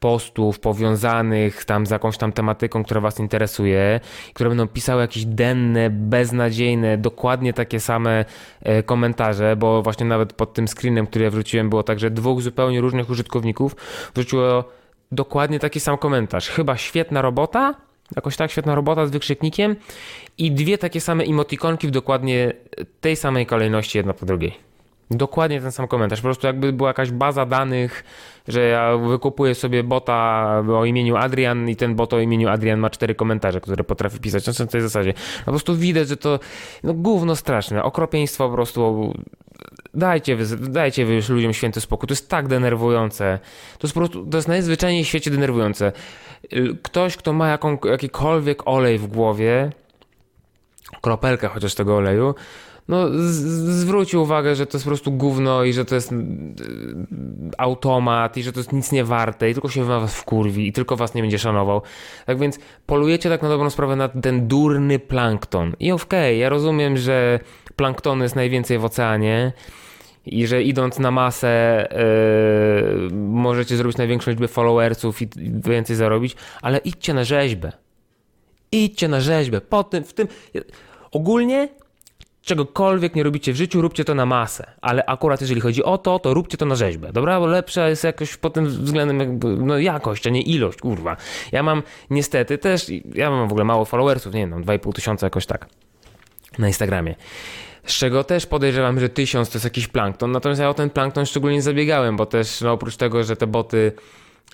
postów 0.00 0.60
powiązanych 0.60 1.64
tam 1.64 1.86
z 1.86 1.90
jakąś 1.90 2.18
tam 2.18 2.32
tematyką, 2.32 2.84
która 2.84 3.00
Was 3.00 3.20
interesuje, 3.20 4.00
które 4.34 4.48
będą 4.48 4.68
pisały 4.68 5.02
jakieś 5.02 5.24
denne, 5.24 5.90
beznadziejne, 5.90 6.98
dokładnie 6.98 7.52
takie 7.52 7.80
same 7.80 8.24
e, 8.62 8.82
komentarze, 8.82 9.56
bo 9.56 9.82
właśnie 9.82 10.06
nawet 10.06 10.32
pod 10.32 10.54
tym 10.54 10.68
screenem, 10.68 11.06
który 11.06 11.24
ja 11.24 11.30
wrzuciłem, 11.30 11.70
było 11.70 11.82
tak, 11.82 11.98
że 11.98 12.10
dwóch 12.10 12.42
zupełnie 12.42 12.80
różnych 12.80 13.10
użytkowników 13.10 13.76
wrzuciło 14.14 14.64
dokładnie 15.12 15.58
taki 15.58 15.80
sam 15.80 15.98
komentarz. 15.98 16.48
Chyba 16.48 16.76
świetna 16.76 17.22
robota, 17.22 17.74
Jakoś 18.16 18.36
tak, 18.36 18.50
świetna 18.50 18.74
robota 18.74 19.06
z 19.06 19.10
wykrzyknikiem 19.10 19.76
i 20.38 20.52
dwie 20.52 20.78
takie 20.78 21.00
same 21.00 21.24
emotikonki 21.24 21.88
w 21.88 21.90
dokładnie 21.90 22.52
tej 23.00 23.16
samej 23.16 23.46
kolejności, 23.46 23.98
jedna 23.98 24.12
po 24.12 24.26
drugiej. 24.26 24.68
Dokładnie 25.10 25.60
ten 25.60 25.72
sam 25.72 25.88
komentarz. 25.88 26.20
Po 26.20 26.24
prostu 26.24 26.46
jakby 26.46 26.72
była 26.72 26.90
jakaś 26.90 27.10
baza 27.10 27.46
danych, 27.46 28.04
że 28.48 28.60
ja 28.60 28.96
wykupuję 28.96 29.54
sobie 29.54 29.82
bota 29.82 30.62
o 30.76 30.84
imieniu 30.84 31.16
Adrian 31.16 31.68
i 31.68 31.76
ten 31.76 31.94
bot 31.94 32.12
o 32.14 32.20
imieniu 32.20 32.48
Adrian 32.48 32.80
ma 32.80 32.90
cztery 32.90 33.14
komentarze, 33.14 33.60
które 33.60 33.84
potrafi 33.84 34.20
pisać. 34.20 34.46
No, 34.46 34.66
w 34.66 34.70
tej 34.70 34.80
zasadzie. 34.80 35.14
No, 35.38 35.44
po 35.44 35.50
prostu 35.50 35.76
widać, 35.76 36.08
że 36.08 36.16
to 36.16 36.40
no, 36.82 36.94
gówno 36.94 37.36
straszne. 37.36 37.82
Okropieństwo 37.82 38.48
po 38.48 38.54
prostu. 38.54 39.14
Dajcie 39.94 40.36
dajcie 40.58 41.06
wy 41.06 41.14
już 41.14 41.28
ludziom 41.28 41.52
święty 41.52 41.80
spokój. 41.80 42.06
To 42.06 42.12
jest 42.12 42.28
tak 42.28 42.48
denerwujące. 42.48 43.38
To 43.78 43.86
jest 43.86 43.94
po 43.94 44.00
prostu, 44.00 44.26
to 44.26 44.38
jest 44.38 44.48
najzwyczajniej 44.48 45.04
w 45.04 45.06
świecie 45.08 45.30
denerwujące. 45.30 45.92
Ktoś, 46.82 47.16
kto 47.16 47.32
ma 47.32 47.48
jaką, 47.48 47.78
jakikolwiek 47.84 48.62
olej 48.68 48.98
w 48.98 49.06
głowie, 49.06 49.72
kropelkę 51.00 51.48
chociaż 51.48 51.74
tego 51.74 51.96
oleju, 51.96 52.34
no 52.88 53.08
z- 53.08 53.14
z- 53.14 53.80
zwróćcie 53.80 54.18
uwagę, 54.18 54.54
że 54.54 54.66
to 54.66 54.76
jest 54.76 54.84
po 54.84 54.90
prostu 54.90 55.12
gówno 55.12 55.64
i 55.64 55.72
że 55.72 55.84
to 55.84 55.94
jest 55.94 56.12
y, 56.12 56.16
automat 57.58 58.36
i 58.36 58.42
że 58.42 58.52
to 58.52 58.60
jest 58.60 58.72
nic 58.72 58.92
nie 58.92 59.04
warte 59.04 59.50
i 59.50 59.54
tylko 59.54 59.68
się 59.68 59.84
was 59.84 60.14
wkurwi 60.14 60.68
i 60.68 60.72
tylko 60.72 60.96
was 60.96 61.14
nie 61.14 61.22
będzie 61.22 61.38
szanował. 61.38 61.82
Tak 62.26 62.38
więc 62.38 62.58
polujecie 62.86 63.28
tak 63.28 63.42
na 63.42 63.48
dobrą 63.48 63.70
sprawę 63.70 63.96
na 63.96 64.08
ten 64.08 64.48
durny 64.48 64.98
plankton. 64.98 65.72
I 65.80 65.92
okej, 65.92 66.38
ja 66.38 66.48
rozumiem, 66.48 66.96
że 66.96 67.40
planktonu 67.78 68.22
jest 68.22 68.36
najwięcej 68.36 68.78
w 68.78 68.84
oceanie 68.84 69.52
i 70.26 70.46
że 70.46 70.62
idąc 70.62 70.98
na 70.98 71.10
masę 71.10 71.88
yy, 73.10 73.16
możecie 73.16 73.76
zrobić 73.76 73.96
największą 73.96 74.30
liczbę 74.30 74.48
followersów 74.48 75.22
i 75.22 75.28
więcej 75.64 75.96
zarobić, 75.96 76.36
ale 76.62 76.78
idźcie 76.78 77.14
na 77.14 77.24
rzeźbę. 77.24 77.72
Idźcie 78.72 79.08
na 79.08 79.20
rzeźbę. 79.20 79.60
Po 79.60 79.84
tym, 79.84 80.04
w 80.04 80.12
tym. 80.12 80.28
Ogólnie 81.12 81.68
czegokolwiek 82.42 83.14
nie 83.14 83.22
robicie 83.22 83.52
w 83.52 83.56
życiu, 83.56 83.80
róbcie 83.80 84.04
to 84.04 84.14
na 84.14 84.26
masę. 84.26 84.66
Ale 84.80 85.06
akurat 85.06 85.40
jeżeli 85.40 85.60
chodzi 85.60 85.84
o 85.84 85.98
to, 85.98 86.18
to 86.18 86.34
róbcie 86.34 86.58
to 86.58 86.66
na 86.66 86.74
rzeźbę. 86.74 87.12
Dobra? 87.12 87.40
Bo 87.40 87.46
lepsza 87.46 87.88
jest 87.88 88.04
jakoś 88.04 88.36
pod 88.36 88.54
tym 88.54 88.66
względem 88.66 89.20
jakby, 89.20 89.56
no 89.56 89.78
jakość, 89.78 90.26
a 90.26 90.30
nie 90.30 90.42
ilość, 90.42 90.78
kurwa. 90.78 91.16
Ja 91.52 91.62
mam 91.62 91.82
niestety 92.10 92.58
też, 92.58 92.86
ja 93.14 93.30
mam 93.30 93.48
w 93.48 93.52
ogóle 93.52 93.64
mało 93.64 93.84
followersów, 93.84 94.34
nie 94.34 94.40
wiem, 94.40 94.50
mam 94.50 94.64
2,5 94.64 94.92
tysiąca 94.92 95.26
jakoś 95.26 95.46
tak 95.46 95.68
na 96.58 96.66
Instagramie. 96.66 97.14
Z 97.88 97.92
czego 97.92 98.24
też 98.24 98.46
podejrzewam, 98.46 99.00
że 99.00 99.08
tysiąc 99.08 99.50
to 99.50 99.56
jest 99.56 99.64
jakiś 99.64 99.88
plankton. 99.88 100.32
Natomiast 100.32 100.60
ja 100.60 100.68
o 100.68 100.74
ten 100.74 100.90
plankton 100.90 101.26
szczególnie 101.26 101.56
nie 101.56 101.62
zabiegałem, 101.62 102.16
bo 102.16 102.26
też 102.26 102.60
no, 102.60 102.72
oprócz 102.72 102.96
tego, 102.96 103.24
że 103.24 103.36
te 103.36 103.46
boty 103.46 103.92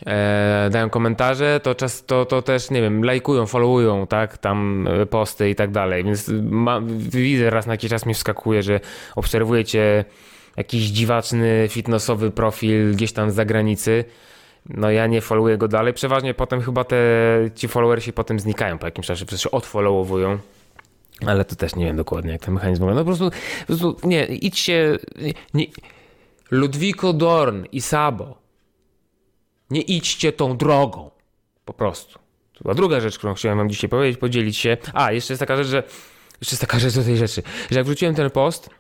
e, 0.07 0.69
dają 0.73 0.91
komentarze, 0.91 1.61
to, 1.63 1.75
czas, 1.75 2.05
to, 2.07 2.25
to 2.25 2.43
też, 2.43 2.71
nie 2.71 2.83
wiem, 2.83 3.05
lajkują, 3.05 3.47
followują, 3.47 4.07
tak, 4.07 4.39
tam 4.39 4.89
e, 4.89 5.07
posty 5.07 5.51
i 5.51 5.55
tak 5.55 5.71
dalej. 5.71 6.05
Więc 6.05 6.29
ma, 6.43 6.81
widzę 6.99 7.51
raz 7.51 7.67
na 7.67 7.73
jakiś 7.73 7.91
czas 7.91 8.07
mi 8.07 8.15
wskakuje, 8.15 8.63
że 8.63 8.81
obserwujecie 9.17 10.05
jakiś 10.57 10.83
dziwaczny, 10.85 11.67
fitnessowy 11.71 12.31
profil 12.31 12.93
gdzieś 12.93 13.13
tam 13.13 13.31
z 13.31 13.35
zagranicy. 13.35 14.05
No 14.69 14.91
ja 14.91 15.07
nie 15.07 15.21
followuję 15.21 15.59
go 15.59 15.69
dalej. 15.69 15.93
Przeważnie 15.93 16.35
potem 16.35 16.61
chyba 16.61 16.85
te, 16.85 16.97
ci 17.55 17.69
followersi 17.69 18.13
potem 18.13 18.41
znikają 18.41 18.79
po 18.79 18.87
jakimś 18.87 19.07
czasie, 19.07 19.27
przecież 19.27 19.47
odfollowowują. 19.47 20.39
Ale 21.27 21.45
to 21.45 21.57
też 21.57 21.77
nie 21.77 21.85
wiem 21.85 21.97
dokładnie, 21.97 22.33
jak 22.33 22.41
ten 22.41 22.55
mechanizm 22.55 22.81
wygląda. 22.81 23.01
No 23.01 23.05
po 23.05 23.17
prostu, 23.17 23.41
po 23.61 23.67
prostu 23.67 24.09
nie, 24.09 24.27
idźcie. 24.27 24.99
Nie, 25.55 25.67
Ludwiko 26.51 27.13
Dorn 27.13 27.65
i 27.73 27.81
Sabo. 27.81 28.39
Nie 29.71 29.81
idźcie 29.81 30.33
tą 30.33 30.57
drogą. 30.57 31.11
Po 31.65 31.73
prostu. 31.73 32.19
To 32.53 32.63
była 32.63 32.75
druga 32.75 33.01
rzecz, 33.01 33.19
którą 33.19 33.35
chciałem 33.35 33.59
wam 33.59 33.71
dzisiaj 33.71 33.91
powiedzieć, 33.91 34.21
podzielić 34.21 34.57
się. 34.57 34.77
A, 34.95 35.13
jeszcze 35.13 35.33
jest 35.33 35.41
taka 35.41 35.57
rzecz, 35.57 35.67
że. 35.67 35.83
Jeszcze 36.41 36.55
jest 36.55 36.61
taka 36.61 36.79
rzecz 36.79 36.95
do 36.95 37.05
tej 37.05 37.17
rzeczy, 37.17 37.43
że 37.71 37.79
jak 37.79 37.87
wrzuciłem 37.87 38.15
ten 38.15 38.31
post, 38.31 38.71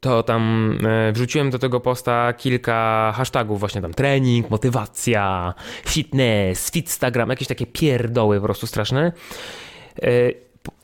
to 0.00 0.22
tam 0.22 0.72
e, 0.86 1.12
wrzuciłem 1.12 1.50
do 1.50 1.58
tego 1.58 1.80
posta 1.80 2.32
kilka 2.32 3.12
hashtagów, 3.16 3.60
właśnie 3.60 3.80
tam 3.80 3.94
trening, 3.94 4.50
motywacja, 4.50 5.54
fitness, 5.86 6.70
fitstagram, 6.70 7.30
jakieś 7.30 7.48
takie 7.48 7.66
pierdoły 7.66 8.40
po 8.40 8.44
prostu 8.44 8.66
straszne. 8.66 9.12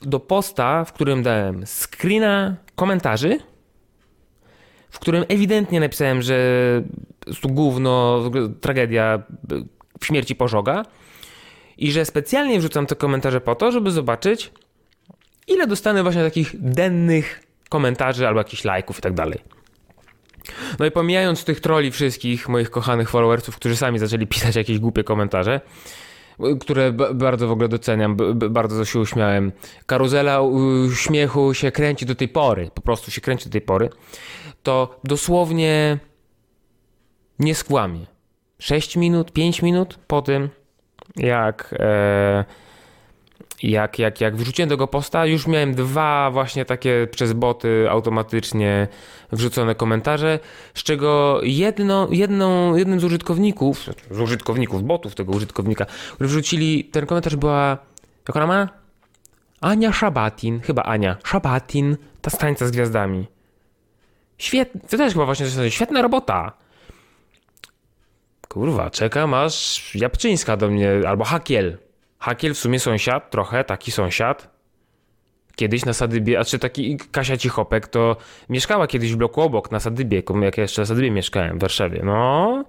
Do 0.03 0.21
posta, 0.21 0.85
w 0.85 0.93
którym 0.93 1.23
dałem 1.23 1.67
screena 1.67 2.57
komentarzy, 2.77 3.39
w 4.91 4.99
którym 4.99 5.25
ewidentnie 5.29 5.81
napisałem, 5.81 6.23
że 6.23 6.37
prostu 7.27 7.49
gówno, 7.49 8.23
tragedia 8.61 9.23
w 10.01 10.07
śmierci 10.07 10.35
pożoga 10.35 10.85
i 11.79 11.93
że 11.93 12.05
specjalnie 12.05 12.59
wrzucam 12.59 12.87
te 12.87 12.97
komentarze 12.97 13.41
po 13.41 13.55
to, 13.55 13.73
żeby 13.73 13.91
zobaczyć, 13.91 14.53
ile 15.47 15.67
dostanę 15.67 16.03
właśnie 16.03 16.23
takich 16.23 16.51
dennych 16.61 17.43
komentarzy 17.69 18.29
albo 18.29 18.41
jakichś 18.41 18.65
lajków 18.65 18.99
i 18.99 19.03
tak 19.03 19.15
dalej. 19.15 19.39
No 20.79 20.87
i 20.87 20.91
pomijając 20.91 21.45
tych 21.45 21.61
troli 21.61 21.91
wszystkich 21.91 22.49
moich 22.49 22.71
kochanych 22.71 23.11
followersów, 23.11 23.57
którzy 23.57 23.77
sami 23.77 23.99
zaczęli 23.99 24.27
pisać 24.27 24.57
jakieś 24.57 24.79
głupie 24.79 25.05
komentarze, 25.05 25.61
które 26.61 26.93
bardzo 26.93 27.49
w 27.49 27.51
ogóle 27.51 27.69
doceniam, 27.69 28.17
bardzo 28.51 28.85
się 28.85 29.01
uśmiałem. 29.01 29.53
Karuzela 29.87 30.41
śmiechu 30.95 31.55
się 31.55 31.73
kręci 31.73 32.07
do 32.07 32.15
tej 32.15 32.29
pory, 32.29 32.71
po 32.75 32.81
prostu 32.81 33.11
się 33.11 33.21
kręci 33.21 33.45
do 33.45 33.53
tej 33.53 33.61
pory. 33.61 33.91
To 34.63 35.01
dosłownie 35.05 35.99
nie 37.39 37.55
skłamie. 37.55 38.07
6 38.59 38.97
minut, 38.97 39.33
5 39.33 39.63
minut 39.63 39.99
po 40.07 40.23
tym, 40.23 40.49
jak, 41.17 41.75
e, 41.79 42.45
jak, 43.63 43.99
jak, 43.99 44.21
jak 44.21 44.37
wrzuciłem 44.37 44.69
tego 44.69 44.87
posta, 44.87 45.27
już 45.27 45.47
miałem 45.47 45.75
dwa 45.75 46.31
właśnie 46.31 46.65
takie 46.65 47.09
przez 47.11 47.33
boty 47.33 47.87
automatycznie 47.91 48.89
wrzucone 49.33 49.75
komentarze, 49.75 50.39
z 50.75 50.83
czego 50.83 51.41
jedno, 51.43 52.09
jedną, 52.11 52.77
jednym 52.77 53.01
z 53.01 53.05
użytkowników, 53.05 53.87
z 54.11 54.21
użytkowników, 54.21 54.83
botów 54.83 55.15
tego 55.15 55.33
użytkownika, 55.33 55.87
którzy 56.15 56.29
wrzucili, 56.29 56.85
ten 56.85 57.07
komentarz 57.07 57.37
była, 57.37 57.79
jak 58.29 58.37
ona 58.37 58.47
ma? 58.47 58.69
Ania 59.61 59.93
Szabatin, 59.93 60.61
chyba 60.61 60.83
Ania 60.83 61.17
Szabatin, 61.25 61.97
ta 62.23 62.31
z 62.31 62.39
tańca 62.39 62.67
z 62.67 62.71
gwiazdami. 62.71 63.27
Świetnie, 64.39 64.81
to 64.81 64.97
też 64.97 65.13
chyba 65.13 65.25
właśnie 65.25 65.71
świetna 65.71 66.03
robota. 66.03 66.53
Kurwa, 68.49 68.91
czekam 68.91 69.35
aż 69.35 69.95
Japczyńska 69.95 70.57
do 70.57 70.69
mnie, 70.69 70.91
albo 71.09 71.25
Hakiel. 71.25 71.79
Hakiel 72.19 72.55
w 72.55 72.59
sumie 72.59 72.81
sąsiad, 72.81 73.31
trochę 73.31 73.65
taki 73.65 73.91
sąsiad. 73.91 74.57
Kiedyś 75.57 75.85
na 75.85 75.93
Sadybie, 75.93 76.39
a 76.39 76.45
czy 76.45 76.59
taki 76.59 76.97
Kasia 77.13 77.37
Cichopek, 77.37 77.89
to 77.89 78.17
mieszkała 78.49 78.87
kiedyś 78.87 79.13
w 79.13 79.17
bloku 79.17 79.41
obok 79.41 79.71
na 79.71 79.81
Sadybie, 79.81 80.23
jak 80.43 80.57
ja 80.57 80.63
jeszcze 80.63 80.83
na 80.83 80.87
Sadybie 80.87 81.11
mieszkałem 81.11 81.59
w 81.59 81.61
Warszawie. 81.61 82.01
No, 82.05 82.65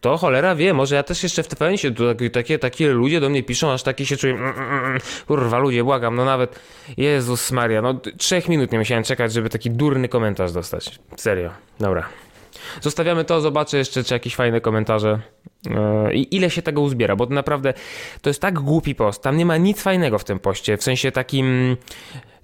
to 0.00 0.16
cholera 0.16 0.54
wie, 0.54 0.74
może 0.74 0.94
ja 0.94 1.02
też 1.02 1.22
jeszcze 1.22 1.42
w 1.42 1.48
TVN 1.48 1.76
się, 1.76 1.94
tu 1.94 2.04
takie, 2.32 2.58
takie, 2.58 2.92
ludzie 2.92 3.20
do 3.20 3.28
mnie 3.28 3.42
piszą, 3.42 3.72
aż 3.72 3.82
taki 3.82 4.06
się 4.06 4.16
czuję, 4.16 4.34
mm, 4.34 4.54
mm, 4.58 4.84
mm. 4.84 5.00
kurwa 5.26 5.58
ludzie, 5.58 5.84
błagam, 5.84 6.16
no 6.16 6.24
nawet, 6.24 6.60
Jezus 6.96 7.52
Maria, 7.52 7.82
no 7.82 8.00
trzech 8.18 8.48
minut 8.48 8.72
nie 8.72 8.78
musiałem 8.78 9.04
czekać, 9.04 9.32
żeby 9.32 9.50
taki 9.50 9.70
durny 9.70 10.08
komentarz 10.08 10.52
dostać. 10.52 10.98
Serio, 11.16 11.50
dobra. 11.80 12.08
Zostawiamy 12.80 13.24
to, 13.24 13.40
zobaczę 13.40 13.78
jeszcze, 13.78 14.04
czy 14.04 14.14
jakieś 14.14 14.34
fajne 14.34 14.60
komentarze 14.60 15.20
yy, 15.66 16.14
i 16.14 16.36
ile 16.36 16.50
się 16.50 16.62
tego 16.62 16.80
uzbiera, 16.80 17.16
bo 17.16 17.26
to 17.26 17.34
naprawdę 17.34 17.74
to 18.22 18.30
jest 18.30 18.40
tak 18.40 18.60
głupi 18.60 18.94
post. 18.94 19.22
Tam 19.22 19.36
nie 19.36 19.46
ma 19.46 19.56
nic 19.56 19.82
fajnego 19.82 20.18
w 20.18 20.24
tym 20.24 20.38
poście, 20.38 20.76
w 20.76 20.82
sensie 20.82 21.12
takim, 21.12 21.76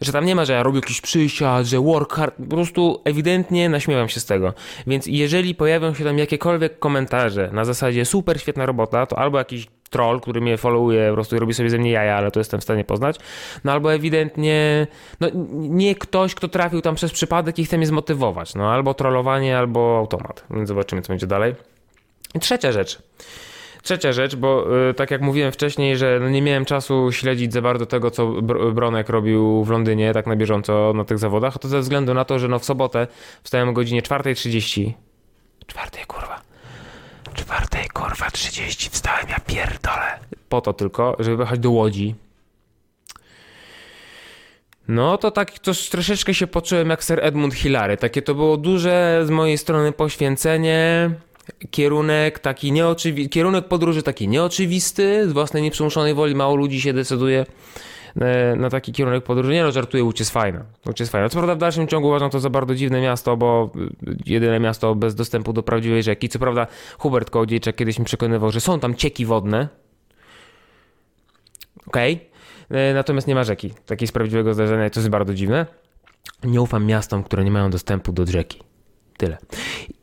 że 0.00 0.12
tam 0.12 0.25
nie 0.25 0.35
ma, 0.35 0.45
że 0.45 0.52
ja 0.52 0.62
robię 0.62 0.79
jakiś 0.79 1.00
przysiad, 1.00 1.67
że 1.67 1.81
work 1.81 2.12
hard, 2.12 2.35
po 2.37 2.57
prostu 2.57 3.02
ewidentnie 3.05 3.69
naśmiewam 3.69 4.09
się 4.09 4.21
z 4.21 4.25
tego. 4.25 4.55
Więc 4.87 5.07
jeżeli 5.07 5.55
pojawią 5.55 5.95
się 5.95 6.05
tam 6.05 6.19
jakiekolwiek 6.19 6.79
komentarze 6.79 7.50
na 7.52 7.64
zasadzie 7.64 8.05
super, 8.05 8.40
świetna 8.40 8.67
robota, 8.67 9.07
to 9.07 9.19
albo 9.19 9.38
jakiś 9.38 9.67
troll, 9.90 10.20
który 10.20 10.40
mnie 10.40 10.56
followuje, 10.56 11.09
po 11.09 11.14
prostu 11.14 11.38
robi 11.38 11.54
sobie 11.54 11.70
ze 11.70 11.78
mnie 11.78 11.90
jaja, 11.90 12.16
ale 12.16 12.30
to 12.30 12.40
jestem 12.40 12.61
w 12.61 12.62
stanie 12.62 12.85
poznać, 12.85 13.16
no 13.64 13.73
albo 13.73 13.94
ewidentnie, 13.94 14.87
no 15.20 15.28
nie 15.52 15.94
ktoś, 15.94 16.35
kto 16.35 16.49
trafił 16.49 16.80
tam 16.80 16.94
przez 16.94 17.12
przypadek 17.12 17.59
i 17.59 17.64
chce 17.64 17.78
mnie 17.78 17.87
zmotywować, 17.87 18.54
no 18.54 18.73
albo 18.73 18.94
trollowanie, 18.94 19.59
albo 19.59 19.99
automat. 19.99 20.44
Więc 20.50 20.68
zobaczymy, 20.68 21.02
co 21.02 21.09
będzie 21.09 21.26
dalej. 21.26 21.54
I 22.35 22.40
trzecia 22.40 22.73
rzecz. 22.73 22.99
Trzecia 23.82 24.12
rzecz, 24.12 24.37
bo 24.37 24.66
y, 24.90 24.94
tak 24.94 25.11
jak 25.11 25.20
mówiłem 25.20 25.52
wcześniej, 25.52 25.97
że 25.97 26.18
no 26.20 26.28
nie 26.28 26.42
miałem 26.42 26.64
czasu 26.64 27.12
śledzić 27.12 27.52
za 27.52 27.62
bardzo 27.62 27.87
tego, 27.87 28.11
co 28.11 28.26
Br- 28.26 28.73
Bronek 28.75 29.09
robił 29.09 29.64
w 29.64 29.70
Londynie, 29.70 30.12
tak 30.12 30.26
na 30.26 30.37
bieżąco 30.37 30.92
na 30.94 31.04
tych 31.04 31.18
zawodach, 31.18 31.59
to 31.59 31.68
ze 31.68 31.80
względu 31.80 32.14
na 32.14 32.25
to, 32.25 32.38
że 32.38 32.49
no 32.49 32.59
w 32.59 32.64
sobotę 32.64 33.06
wstałem 33.42 33.68
o 33.68 33.73
godzinie 33.73 34.02
4.30. 34.02 34.92
Czwartej, 35.66 36.04
kurwa. 36.06 36.30
Kurwa, 38.11 38.31
30 38.31 38.90
wstałem, 38.90 39.26
ja 39.29 39.40
pierdolę. 39.40 40.19
Po 40.49 40.61
to 40.61 40.73
tylko, 40.73 41.17
żeby 41.19 41.37
wyjechać 41.37 41.61
do 41.61 41.71
Łodzi. 41.71 42.14
No 44.88 45.19
to 45.19 45.31
tak 45.31 45.59
to 45.59 45.73
troszeczkę 45.90 46.35
się 46.35 46.47
poczułem 46.47 46.90
jak 46.90 47.05
Sir 47.05 47.19
Edmund 47.23 47.55
Hillary. 47.55 47.97
Takie 47.97 48.23
to 48.23 48.35
było 48.35 48.57
duże 48.57 49.23
z 49.25 49.31
mojej 49.31 49.59
strony 49.59 49.93
poświęcenie. 49.93 51.11
Kierunek 51.71 52.38
taki 52.38 52.73
nieoczywisty, 52.73 53.29
kierunek 53.29 53.69
podróży 53.69 54.02
taki 54.02 54.29
nieoczywisty, 54.29 55.29
z 55.29 55.33
własnej 55.33 55.62
nieprzymuszonej 55.62 56.14
woli 56.14 56.35
mało 56.35 56.57
ludzi 56.57 56.81
się 56.81 56.93
decyduje 56.93 57.47
na 58.57 58.71
taki 58.71 58.93
kierunek 58.93 59.25
podróży. 59.25 59.52
Nie 59.52 59.62
no, 59.62 59.73
żartuję, 59.73 60.05
Łódź 60.05 60.21
jest 60.21 60.31
fajna. 60.31 60.64
Łódź 60.87 61.00
jest 61.00 61.12
fajna. 61.12 61.29
Co 61.29 61.38
prawda 61.38 61.55
w 61.55 61.59
dalszym 61.59 61.88
ciągu 61.88 62.09
uważam 62.09 62.31
to 62.31 62.40
za 62.40 62.50
bardzo 62.50 62.75
dziwne 62.75 63.00
miasto, 63.00 63.37
bo 63.37 63.71
y, 64.09 64.17
jedyne 64.26 64.61
miasto 64.61 64.95
bez 64.95 65.14
dostępu 65.14 65.52
do 65.52 65.62
prawdziwej 65.62 66.02
rzeki. 66.02 66.29
Co 66.29 66.38
prawda 66.38 66.67
Hubert 66.99 67.31
Kołodziejczak 67.31 67.76
kiedyś 67.76 67.99
mi 67.99 68.05
przekonywał, 68.05 68.50
że 68.50 68.61
są 68.61 68.81
tam 68.81 68.95
cieki 68.95 69.26
wodne. 69.26 69.69
Okej. 71.87 72.31
E, 72.71 72.95
Natomiast 72.95 73.26
nie 73.26 73.35
ma 73.35 73.45
rzeki. 73.45 73.71
Takiej 73.87 74.09
z 74.09 74.12
prawdziwego 74.12 74.55
zdarzenia 74.55 74.87
i 74.87 74.90
to 74.90 75.00
jest 75.00 75.11
bardzo 75.11 75.35
dziwne. 75.35 75.67
Nie 76.45 76.61
ufam 76.61 76.87
miastom, 76.87 77.23
które 77.23 77.45
nie 77.45 77.50
mają 77.50 77.71
dostępu 77.71 78.12
do 78.12 78.26
rzeki. 78.26 78.62
Tyle. 79.17 79.38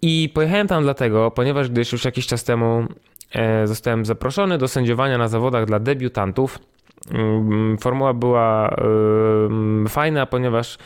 I 0.01 0.29
pojechałem 0.33 0.67
tam 0.67 0.83
dlatego, 0.83 1.31
ponieważ 1.31 1.69
gdyż 1.69 1.91
już 1.91 2.05
jakiś 2.05 2.27
czas 2.27 2.43
temu 2.43 2.85
e, 3.33 3.67
zostałem 3.67 4.05
zaproszony 4.05 4.57
do 4.57 4.67
sędziowania 4.67 5.17
na 5.17 5.27
zawodach 5.27 5.65
dla 5.65 5.79
debiutantów. 5.79 6.59
Formuła 7.79 8.13
była 8.13 8.75
fajna, 9.89 10.25
ponieważ 10.25 10.77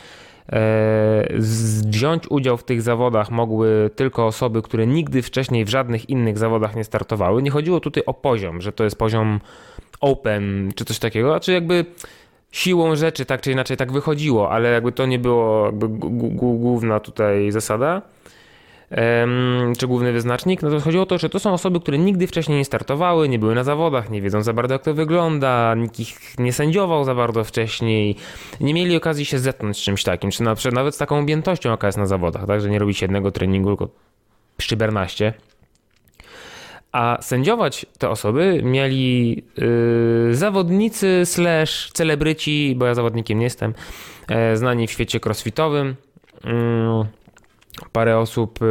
z- 1.38 1.86
wziąć 1.86 2.22
udział 2.30 2.56
w 2.56 2.64
tych 2.64 2.82
zawodach 2.82 3.30
mogły 3.30 3.90
tylko 3.96 4.26
osoby, 4.26 4.62
które 4.62 4.86
nigdy 4.86 5.22
wcześniej 5.22 5.64
w 5.64 5.68
żadnych 5.68 6.10
innych 6.10 6.38
zawodach 6.38 6.76
nie 6.76 6.84
startowały. 6.84 7.42
Nie 7.42 7.50
chodziło 7.50 7.80
tutaj 7.80 8.02
o 8.06 8.14
poziom, 8.14 8.60
że 8.60 8.72
to 8.72 8.84
jest 8.84 8.96
poziom 8.98 9.40
open 10.00 10.72
czy 10.76 10.84
coś 10.84 10.98
takiego, 10.98 11.34
a 11.34 11.40
czy 11.40 11.52
jakby 11.52 11.84
siłą 12.50 12.96
rzeczy 12.96 13.24
tak 13.24 13.40
czy 13.40 13.52
inaczej 13.52 13.76
tak 13.76 13.92
wychodziło, 13.92 14.50
ale 14.50 14.70
jakby 14.72 14.92
to 14.92 15.06
nie 15.06 15.18
było 15.18 15.66
jakby 15.66 15.88
główna 16.38 17.00
tutaj 17.00 17.50
zasada 17.50 18.02
czy 19.78 19.86
główny 19.86 20.12
wyznacznik, 20.12 20.62
no 20.62 20.70
to 20.70 20.80
chodziło 20.80 21.02
o 21.02 21.06
to, 21.06 21.18
że 21.18 21.28
to 21.28 21.38
są 21.38 21.52
osoby, 21.52 21.80
które 21.80 21.98
nigdy 21.98 22.26
wcześniej 22.26 22.58
nie 22.58 22.64
startowały, 22.64 23.28
nie 23.28 23.38
były 23.38 23.54
na 23.54 23.64
zawodach, 23.64 24.10
nie 24.10 24.22
wiedzą 24.22 24.42
za 24.42 24.52
bardzo 24.52 24.74
jak 24.74 24.82
to 24.82 24.94
wygląda, 24.94 25.74
nikt 25.74 26.00
ich 26.00 26.38
nie 26.38 26.52
sędziował 26.52 27.04
za 27.04 27.14
bardzo 27.14 27.44
wcześniej, 27.44 28.16
nie 28.60 28.74
mieli 28.74 28.96
okazji 28.96 29.24
się 29.24 29.38
zetknąć 29.38 29.76
z 29.76 29.80
czymś 29.80 30.04
takim, 30.04 30.30
czy 30.30 30.42
na 30.42 30.54
przykład 30.54 30.74
nawet 30.74 30.94
z 30.94 30.98
taką 30.98 31.18
objętością 31.18 31.70
jaka 31.70 31.86
jest 31.86 31.98
na 31.98 32.06
zawodach, 32.06 32.46
tak, 32.46 32.60
że 32.60 32.70
nie 32.70 32.78
robi 32.78 32.94
się 32.94 33.04
jednego 33.04 33.30
treningu, 33.30 33.76
tylko 33.76 33.94
szczybernaście. 34.60 35.32
A 36.92 37.18
sędziować 37.20 37.86
te 37.98 38.10
osoby 38.10 38.60
mieli 38.64 39.42
yy, 39.56 40.34
zawodnicy 40.34 41.22
slash 41.24 41.90
celebryci, 41.92 42.74
bo 42.76 42.86
ja 42.86 42.94
zawodnikiem 42.94 43.38
nie 43.38 43.44
jestem, 43.44 43.74
e, 44.28 44.56
znani 44.56 44.86
w 44.86 44.90
świecie 44.90 45.20
crossfitowym. 45.24 45.96
Mm, 46.44 47.06
parę 47.92 48.18
osób 48.18 48.60
yy, 48.60 48.68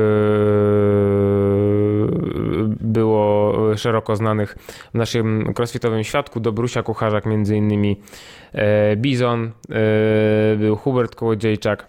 było 2.82 3.54
szeroko 3.78 4.16
znanych 4.16 4.56
w 4.94 4.98
naszym 4.98 5.54
crossfitowym 5.58 6.04
świadku. 6.04 6.40
Dobrusia 6.40 6.84
Kucharzak 6.84 7.26
między 7.26 7.58
innymi, 7.58 8.02
e, 8.54 8.96
Bizon, 8.96 9.52
e, 9.70 10.56
był 10.58 10.76
Hubert 10.76 11.16
Kołodziejczak. 11.16 11.88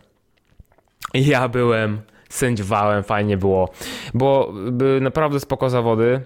Ja 1.15 1.49
byłem, 1.49 2.01
sędziowałem, 2.29 3.03
fajnie 3.03 3.37
było, 3.37 3.69
bo 4.15 4.53
naprawdę 5.01 5.41
spoko 5.41 5.71
zawody. 5.71 6.21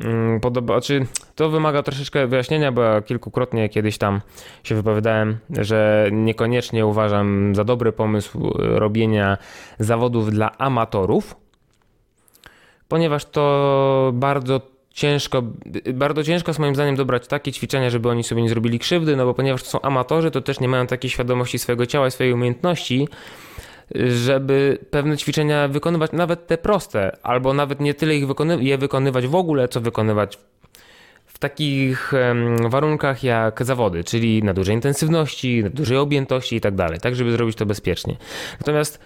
Mm, 0.00 0.40
Podoba, 0.40 0.80
czy 0.80 1.06
to 1.34 1.50
wymaga 1.50 1.82
troszeczkę 1.82 2.26
wyjaśnienia, 2.26 2.72
bo 2.72 2.82
ja 2.82 3.02
kilkukrotnie 3.02 3.68
kiedyś 3.68 3.98
tam 3.98 4.20
się 4.64 4.74
wypowiadałem, 4.74 5.38
że 5.50 6.08
niekoniecznie 6.12 6.86
uważam 6.86 7.54
za 7.54 7.64
dobry 7.64 7.92
pomysł 7.92 8.48
e, 8.48 8.78
robienia 8.78 9.38
zawodów 9.78 10.30
dla 10.30 10.58
amatorów, 10.58 11.36
ponieważ 12.88 13.24
to 13.24 14.10
bardzo 14.14 14.60
ciężko, 14.90 15.42
bardzo 15.94 16.24
ciężko 16.24 16.50
jest 16.50 16.60
moim 16.60 16.74
zdaniem 16.74 16.96
dobrać 16.96 17.26
takie 17.26 17.52
ćwiczenia, 17.52 17.90
żeby 17.90 18.08
oni 18.08 18.24
sobie 18.24 18.42
nie 18.42 18.48
zrobili 18.48 18.78
krzywdy, 18.78 19.16
no 19.16 19.24
bo 19.24 19.34
ponieważ 19.34 19.62
to 19.62 19.68
są 19.68 19.80
amatorzy, 19.80 20.30
to 20.30 20.40
też 20.40 20.60
nie 20.60 20.68
mają 20.68 20.86
takiej 20.86 21.10
świadomości 21.10 21.58
swojego 21.58 21.86
ciała 21.86 22.06
i 22.06 22.10
swojej 22.10 22.32
umiejętności, 22.32 23.08
żeby 23.94 24.78
pewne 24.90 25.16
ćwiczenia 25.16 25.68
wykonywać, 25.68 26.12
nawet 26.12 26.46
te 26.46 26.58
proste, 26.58 27.16
albo 27.22 27.54
nawet 27.54 27.80
nie 27.80 27.94
tyle 27.94 28.16
ich 28.16 28.26
wykony- 28.26 28.62
je 28.62 28.78
wykonywać 28.78 29.26
w 29.26 29.34
ogóle, 29.34 29.68
co 29.68 29.80
wykonywać 29.80 30.38
w 31.26 31.38
takich 31.38 32.12
warunkach 32.68 33.24
jak 33.24 33.64
zawody, 33.64 34.04
czyli 34.04 34.42
na 34.42 34.54
dużej 34.54 34.74
intensywności, 34.74 35.62
na 35.64 35.70
dużej 35.70 35.98
objętości 35.98 36.56
i 36.56 36.60
tak 36.60 36.74
dalej, 36.74 37.00
tak 37.00 37.16
żeby 37.16 37.32
zrobić 37.32 37.56
to 37.56 37.66
bezpiecznie. 37.66 38.16
Natomiast 38.60 38.98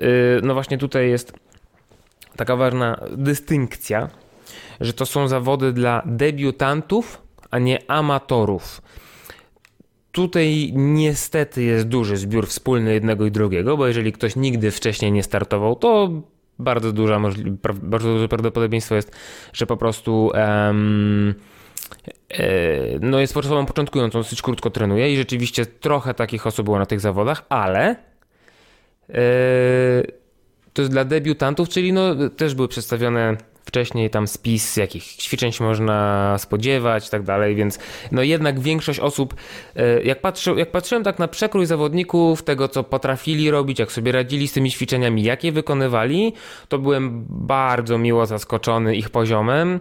yy, 0.00 0.06
no 0.42 0.54
właśnie 0.54 0.78
tutaj 0.78 1.10
jest 1.10 1.32
taka 2.36 2.56
ważna 2.56 3.00
dystynkcja, 3.10 4.08
że 4.80 4.92
to 4.92 5.06
są 5.06 5.28
zawody 5.28 5.72
dla 5.72 6.02
debiutantów, 6.06 7.22
a 7.50 7.58
nie 7.58 7.78
amatorów. 7.90 8.82
Tutaj 10.14 10.72
niestety 10.74 11.62
jest 11.62 11.88
duży 11.88 12.16
zbiór 12.16 12.46
wspólny 12.46 12.94
jednego 12.94 13.26
i 13.26 13.30
drugiego, 13.30 13.76
bo 13.76 13.86
jeżeli 13.86 14.12
ktoś 14.12 14.36
nigdy 14.36 14.70
wcześniej 14.70 15.12
nie 15.12 15.22
startował, 15.22 15.76
to 15.76 16.10
bardzo, 16.58 16.92
duża 16.92 17.18
możli- 17.18 17.56
bardzo 17.82 18.08
duże 18.08 18.28
prawdopodobieństwo 18.28 18.94
jest, 18.94 19.12
że 19.52 19.66
po 19.66 19.76
prostu 19.76 20.30
e, 20.34 20.74
no 23.00 23.20
jest 23.20 23.36
osobą 23.36 23.66
początkującą, 23.66 24.18
dosyć 24.18 24.42
krótko 24.42 24.70
trenuje 24.70 25.12
i 25.12 25.16
rzeczywiście 25.16 25.66
trochę 25.66 26.14
takich 26.14 26.46
osób 26.46 26.64
było 26.64 26.78
na 26.78 26.86
tych 26.86 27.00
zawodach, 27.00 27.44
ale 27.48 27.96
e, 29.10 29.16
to 30.72 30.82
jest 30.82 30.92
dla 30.92 31.04
debiutantów, 31.04 31.68
czyli 31.68 31.92
no 31.92 32.28
też 32.28 32.54
były 32.54 32.68
przedstawione 32.68 33.36
wcześniej 33.64 34.10
tam 34.10 34.26
spis, 34.26 34.76
jakich 34.76 35.04
ćwiczeń 35.04 35.52
się 35.52 35.64
można 35.64 36.36
spodziewać 36.38 37.06
i 37.08 37.10
tak 37.10 37.22
dalej, 37.22 37.54
więc 37.54 37.78
no 38.12 38.22
jednak 38.22 38.60
większość 38.60 39.00
osób, 39.00 39.34
e, 39.76 40.02
jak, 40.02 40.20
patrzy, 40.20 40.54
jak 40.56 40.70
patrzyłem 40.70 41.04
tak 41.04 41.18
na 41.18 41.28
przekrój 41.28 41.66
zawodników, 41.66 42.42
tego 42.42 42.68
co 42.68 42.84
potrafili 42.84 43.50
robić, 43.50 43.78
jak 43.78 43.92
sobie 43.92 44.12
radzili 44.12 44.48
z 44.48 44.52
tymi 44.52 44.70
ćwiczeniami, 44.70 45.22
jak 45.22 45.44
je 45.44 45.52
wykonywali, 45.52 46.32
to 46.68 46.78
byłem 46.78 47.26
bardzo 47.28 47.98
miło 47.98 48.26
zaskoczony 48.26 48.96
ich 48.96 49.10
poziomem 49.10 49.80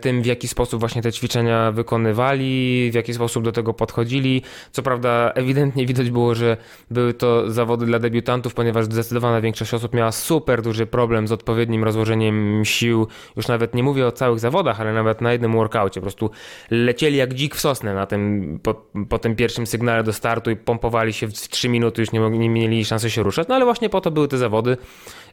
tym, 0.00 0.22
w 0.22 0.26
jaki 0.26 0.48
sposób 0.48 0.80
właśnie 0.80 1.02
te 1.02 1.12
ćwiczenia 1.12 1.72
wykonywali, 1.72 2.90
w 2.90 2.94
jaki 2.94 3.14
sposób 3.14 3.44
do 3.44 3.52
tego 3.52 3.74
podchodzili. 3.74 4.42
Co 4.72 4.82
prawda, 4.82 5.32
ewidentnie 5.34 5.86
widać 5.86 6.10
było, 6.10 6.34
że 6.34 6.56
były 6.90 7.14
to 7.14 7.50
zawody 7.50 7.86
dla 7.86 7.98
debiutantów, 7.98 8.54
ponieważ 8.54 8.84
zdecydowana 8.84 9.40
większość 9.40 9.74
osób 9.74 9.94
miała 9.94 10.12
super 10.12 10.62
duży 10.62 10.86
problem 10.86 11.28
z 11.28 11.32
odpowiednim 11.32 11.84
rozłożeniem 11.84 12.64
sił. 12.64 13.06
Już 13.36 13.48
nawet 13.48 13.74
nie 13.74 13.82
mówię 13.82 14.06
o 14.06 14.12
całych 14.12 14.38
zawodach, 14.38 14.80
ale 14.80 14.92
nawet 14.92 15.20
na 15.20 15.32
jednym 15.32 15.52
workaucie. 15.52 16.00
Po 16.00 16.04
prostu 16.04 16.30
lecieli 16.70 17.16
jak 17.16 17.34
dzik 17.34 17.54
w 17.54 17.60
sosnę 17.60 17.94
na 17.94 18.06
tym, 18.06 18.58
po, 18.62 18.74
po 19.08 19.18
tym 19.18 19.36
pierwszym 19.36 19.66
sygnale 19.66 20.04
do 20.04 20.12
startu 20.12 20.50
i 20.50 20.56
pompowali 20.56 21.12
się 21.12 21.26
w 21.26 21.32
3 21.32 21.68
minuty, 21.68 22.02
już 22.02 22.12
nie, 22.12 22.20
mogli, 22.20 22.38
nie 22.38 22.50
mieli 22.50 22.84
szansy 22.84 23.10
się 23.10 23.22
ruszać. 23.22 23.48
No 23.48 23.54
ale 23.54 23.64
właśnie 23.64 23.88
po 23.88 24.00
to 24.00 24.10
były 24.10 24.28
te 24.28 24.38
zawody, 24.38 24.76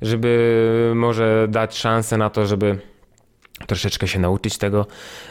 żeby 0.01 0.91
może 0.95 1.47
dać 1.49 1.77
szansę 1.77 2.17
na 2.17 2.29
to, 2.29 2.45
żeby 2.45 2.79
troszeczkę 3.67 4.07
się 4.07 4.19
nauczyć 4.19 4.57
tego, 4.57 4.85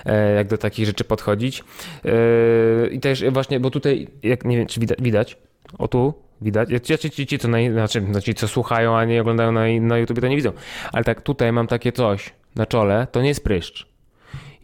e, 0.05 0.35
jak 0.35 0.49
do 0.49 0.59
takich 0.59 0.87
rzeczy 0.87 1.05
podchodzić. 1.05 1.65
E, 2.05 2.13
I 2.89 3.01
też 3.01 3.25
właśnie, 3.31 3.61
bo 3.61 3.71
tutaj, 3.71 4.09
jak 4.23 4.45
nie 4.45 4.57
wiem, 4.57 4.67
czy 4.67 4.81
widać, 4.81 4.99
widać 5.03 5.37
o 5.79 5.89
tu, 5.89 6.15
widać, 6.41 6.71
ja, 6.71 6.99
ci, 6.99 7.11
ci, 7.11 7.27
ci, 7.27 7.39
co 7.39 7.49
na, 7.49 7.59
znaczy, 7.73 8.01
no 8.01 8.21
ci, 8.21 8.35
co 8.35 8.49
słuchają, 8.49 8.97
a 8.97 9.05
nie 9.05 9.21
oglądają 9.21 9.53
na, 9.53 9.61
na 9.81 9.99
YouTube, 9.99 10.21
to 10.21 10.29
nie 10.29 10.37
widzą, 10.37 10.53
ale 10.93 11.05
tak 11.05 11.21
tutaj 11.23 11.53
mam 11.53 11.67
takie 11.67 11.93
coś 11.93 12.33
na 12.55 12.67
czole, 12.67 13.07
to 13.13 13.23
nie 13.23 13.29
jest 13.29 13.45
pryszcz. 13.45 13.87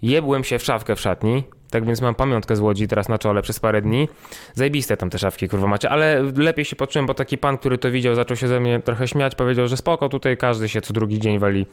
Jebłem 0.02 0.44
się 0.44 0.58
w 0.58 0.62
szafkę 0.62 0.96
w 0.96 1.00
szatni, 1.00 1.44
tak 1.72 1.84
więc 1.86 2.00
mam 2.00 2.14
pamiątkę 2.14 2.56
z 2.56 2.60
Łodzi 2.60 2.88
teraz 2.88 3.08
na 3.08 3.18
czole 3.18 3.42
przez 3.42 3.60
parę 3.60 3.82
dni. 3.82 4.08
Zajebiste 4.54 4.96
tam 4.96 5.10
te 5.10 5.18
szafki, 5.18 5.48
kurwa 5.48 5.66
macie, 5.66 5.90
ale 5.90 6.22
lepiej 6.36 6.64
się 6.64 6.76
poczułem, 6.76 7.06
bo 7.06 7.14
taki 7.14 7.38
pan, 7.38 7.58
który 7.58 7.78
to 7.78 7.90
widział, 7.90 8.14
zaczął 8.14 8.36
się 8.36 8.48
ze 8.48 8.60
mnie 8.60 8.80
trochę 8.80 9.08
śmiać, 9.08 9.34
powiedział, 9.34 9.68
że 9.68 9.76
spoko, 9.76 10.08
tutaj 10.08 10.36
każdy 10.36 10.68
się 10.68 10.80
co 10.80 10.92
drugi 10.92 11.18
dzień 11.18 11.38
wali 11.38 11.66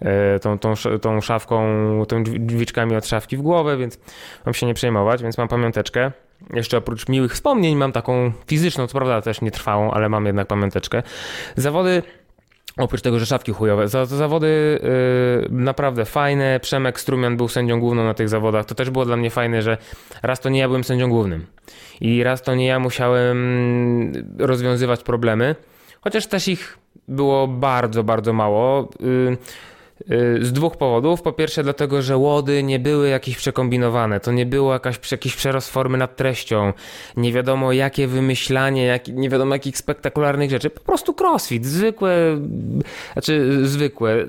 e, 0.00 0.38
tą, 0.38 0.58
tą, 0.58 0.74
tą 1.00 1.20
szafką, 1.20 1.58
tą 2.08 2.22
drzwi- 2.22 2.40
drzwiczkami 2.40 2.96
od 2.96 3.06
szafki 3.06 3.36
w 3.36 3.42
głowę, 3.42 3.76
więc 3.76 3.98
mam 4.46 4.54
się 4.54 4.66
nie 4.66 4.74
przejmować, 4.74 5.22
więc 5.22 5.38
mam 5.38 5.48
pamiąteczkę. 5.48 6.12
Jeszcze 6.54 6.76
oprócz 6.76 7.08
miłych 7.08 7.32
wspomnień 7.32 7.76
mam 7.76 7.92
taką 7.92 8.32
fizyczną, 8.46 8.86
co 8.86 8.98
prawda 8.98 9.22
też 9.22 9.40
nie 9.40 9.50
trwałą, 9.50 9.90
ale 9.90 10.08
mam 10.08 10.26
jednak 10.26 10.46
pamiąteczkę. 10.46 11.02
Zawody 11.56 12.02
Oprócz 12.76 13.02
tego, 13.02 13.18
że 13.18 13.26
szafki 13.26 13.52
chujowe. 13.52 13.88
Za, 13.88 14.06
za 14.06 14.16
zawody 14.16 14.80
yy, 14.82 15.48
naprawdę 15.50 16.04
fajne. 16.04 16.60
Przemek 16.60 17.00
Strumian 17.00 17.36
był 17.36 17.48
sędzią 17.48 17.80
główną 17.80 18.04
na 18.04 18.14
tych 18.14 18.28
zawodach. 18.28 18.66
To 18.66 18.74
też 18.74 18.90
było 18.90 19.04
dla 19.04 19.16
mnie 19.16 19.30
fajne, 19.30 19.62
że 19.62 19.78
raz 20.22 20.40
to 20.40 20.48
nie 20.48 20.60
ja 20.60 20.68
byłem 20.68 20.84
sędzią 20.84 21.08
głównym. 21.08 21.46
I 22.00 22.22
raz 22.22 22.42
to 22.42 22.54
nie 22.54 22.66
ja 22.66 22.78
musiałem 22.78 24.12
rozwiązywać 24.38 25.02
problemy. 25.02 25.54
Chociaż 26.00 26.26
też 26.26 26.48
ich 26.48 26.78
było 27.08 27.48
bardzo, 27.48 28.04
bardzo 28.04 28.32
mało. 28.32 28.90
Yy, 29.00 29.36
z 30.40 30.52
dwóch 30.52 30.76
powodów. 30.76 31.22
Po 31.22 31.32
pierwsze, 31.32 31.62
dlatego, 31.62 32.02
że 32.02 32.16
łody 32.16 32.62
nie 32.62 32.78
były 32.78 33.08
jakieś 33.08 33.36
przekombinowane. 33.36 34.20
To 34.20 34.32
nie 34.32 34.46
było 34.46 34.72
jakaś, 34.72 35.12
jakiś 35.12 35.36
przerost 35.36 35.70
formy 35.70 35.98
nad 35.98 36.16
treścią. 36.16 36.72
Nie 37.16 37.32
wiadomo 37.32 37.72
jakie 37.72 38.06
wymyślanie, 38.06 38.84
jak, 38.84 39.08
nie 39.08 39.28
wiadomo 39.28 39.54
jakich 39.54 39.78
spektakularnych 39.78 40.50
rzeczy. 40.50 40.70
Po 40.70 40.80
prostu 40.80 41.14
crossfit. 41.20 41.66
Zwykłe, 41.66 42.38
znaczy 43.12 43.58
zwykłe. 43.68 44.26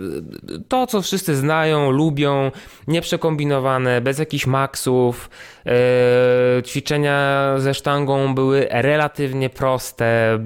To, 0.67 0.87
co 0.87 1.01
wszyscy 1.01 1.35
znają, 1.35 1.91
lubią. 1.91 2.51
Nieprzekombinowane, 2.87 4.01
bez 4.01 4.19
jakichś 4.19 4.45
maksów. 4.45 5.29
E, 5.65 6.63
ćwiczenia 6.63 7.47
ze 7.57 7.73
sztangą 7.73 8.35
były 8.35 8.67
relatywnie 8.69 9.49
proste, 9.49 10.39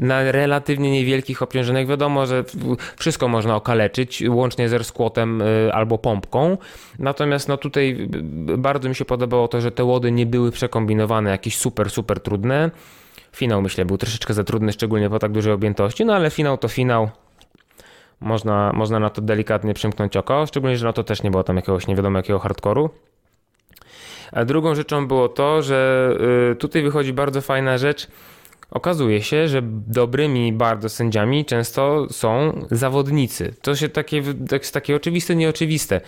na 0.00 0.32
relatywnie 0.32 0.90
niewielkich 0.90 1.42
obciążeniach. 1.42 1.86
Wiadomo, 1.86 2.26
że 2.26 2.44
wszystko 2.96 3.28
można 3.28 3.56
okaleczyć, 3.56 4.22
łącznie 4.28 4.59
z 4.68 4.86
squatem 4.86 5.42
e, 5.42 5.74
albo 5.74 5.98
pompką. 5.98 6.58
Natomiast 6.98 7.48
no 7.48 7.56
tutaj 7.56 7.94
b- 7.94 8.18
b- 8.22 8.58
bardzo 8.58 8.88
mi 8.88 8.94
się 8.94 9.04
podobało 9.04 9.48
to, 9.48 9.60
że 9.60 9.72
te 9.72 9.84
łody 9.84 10.12
nie 10.12 10.26
były 10.26 10.50
przekombinowane, 10.50 11.30
jakieś 11.30 11.56
super, 11.56 11.90
super 11.90 12.20
trudne. 12.20 12.70
Finał 13.36 13.62
myślę 13.62 13.84
był 13.84 13.98
troszeczkę 13.98 14.34
za 14.34 14.44
trudny, 14.44 14.72
szczególnie 14.72 15.10
po 15.10 15.18
tak 15.18 15.32
dużej 15.32 15.52
objętości, 15.52 16.04
no 16.04 16.14
ale 16.14 16.30
finał 16.30 16.58
to 16.58 16.68
finał. 16.68 17.10
Można, 18.20 18.72
można 18.74 18.98
na 18.98 19.10
to 19.10 19.22
delikatnie 19.22 19.74
przymknąć 19.74 20.16
oko, 20.16 20.46
szczególnie, 20.46 20.76
że 20.76 20.86
no 20.86 20.92
to 20.92 21.04
też 21.04 21.22
nie 21.22 21.30
było 21.30 21.42
tam 21.44 21.56
jakiegoś 21.56 21.86
nie 21.86 21.96
wiadomo 21.96 22.18
jakiego 22.18 22.38
hardkoru. 22.38 22.90
A 24.32 24.44
drugą 24.44 24.74
rzeczą 24.74 25.08
było 25.08 25.28
to, 25.28 25.62
że 25.62 26.10
y, 26.52 26.56
tutaj 26.56 26.82
wychodzi 26.82 27.12
bardzo 27.12 27.40
fajna 27.40 27.78
rzecz, 27.78 28.08
okazuje 28.70 29.22
się, 29.22 29.48
że 29.48 29.62
dobrymi 29.86 30.52
bardzo 30.52 30.88
sędziami 30.88 31.44
często 31.44 32.06
są 32.10 32.52
zawodnicy. 32.70 33.54
To 33.62 33.76
się 33.76 33.88
takie, 33.88 34.22
jest 34.52 34.74
takie 34.74 34.96
oczywiste, 34.96 35.36
nieoczywiste. 35.36 36.00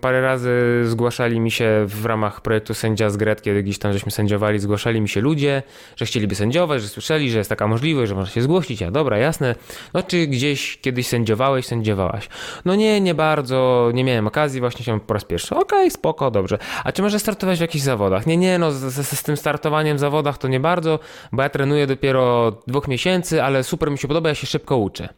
Parę 0.00 0.20
razy 0.20 0.82
zgłaszali 0.84 1.40
mi 1.40 1.50
się 1.50 1.84
w 1.86 2.06
ramach 2.06 2.40
projektu 2.40 2.74
Sędzia 2.74 3.10
z 3.10 3.16
Gret, 3.16 3.42
kiedy 3.42 3.62
gdzieś 3.62 3.78
tam 3.78 3.92
żeśmy 3.92 4.12
sędziowali, 4.12 4.58
zgłaszali 4.58 5.00
mi 5.00 5.08
się 5.08 5.20
ludzie, 5.20 5.62
że 5.96 6.06
chcieliby 6.06 6.34
sędziować, 6.34 6.82
że 6.82 6.88
słyszeli, 6.88 7.30
że 7.30 7.38
jest 7.38 7.50
taka 7.50 7.66
możliwość, 7.66 8.08
że 8.08 8.14
można 8.14 8.32
się 8.32 8.42
zgłosić. 8.42 8.80
Ja 8.80 8.90
dobra, 8.90 9.18
jasne. 9.18 9.54
No 9.94 10.02
czy 10.02 10.26
gdzieś 10.26 10.78
kiedyś 10.80 11.06
sędziowałeś, 11.06 11.66
sędziowałaś? 11.66 12.28
No 12.64 12.74
nie, 12.74 13.00
nie 13.00 13.14
bardzo, 13.14 13.90
nie 13.94 14.04
miałem 14.04 14.26
okazji, 14.26 14.60
właśnie 14.60 14.84
się 14.84 15.00
po 15.00 15.14
raz 15.14 15.24
pierwszy. 15.24 15.54
Okej, 15.54 15.90
spoko, 15.90 16.30
dobrze. 16.30 16.58
A 16.84 16.92
czy 16.92 17.02
może 17.02 17.18
startować 17.18 17.58
w 17.58 17.60
jakichś 17.60 17.84
zawodach? 17.84 18.26
Nie, 18.26 18.36
nie, 18.36 18.58
no 18.58 18.72
z, 18.72 18.76
z, 18.76 19.18
z 19.18 19.22
tym 19.22 19.36
startowaniem 19.36 19.96
w 19.96 20.00
zawodach 20.00 20.38
to 20.38 20.48
nie 20.48 20.60
bardzo, 20.60 20.98
bo 21.32 21.42
ja 21.42 21.48
trenuję 21.48 21.86
dopiero 21.86 22.52
dwóch 22.66 22.88
miesięcy, 22.88 23.42
ale 23.42 23.64
super 23.64 23.90
mi 23.90 23.98
się 23.98 24.08
podoba, 24.08 24.28
ja 24.28 24.34
się 24.34 24.46
szybko 24.46 24.76
uczę. 24.76 25.08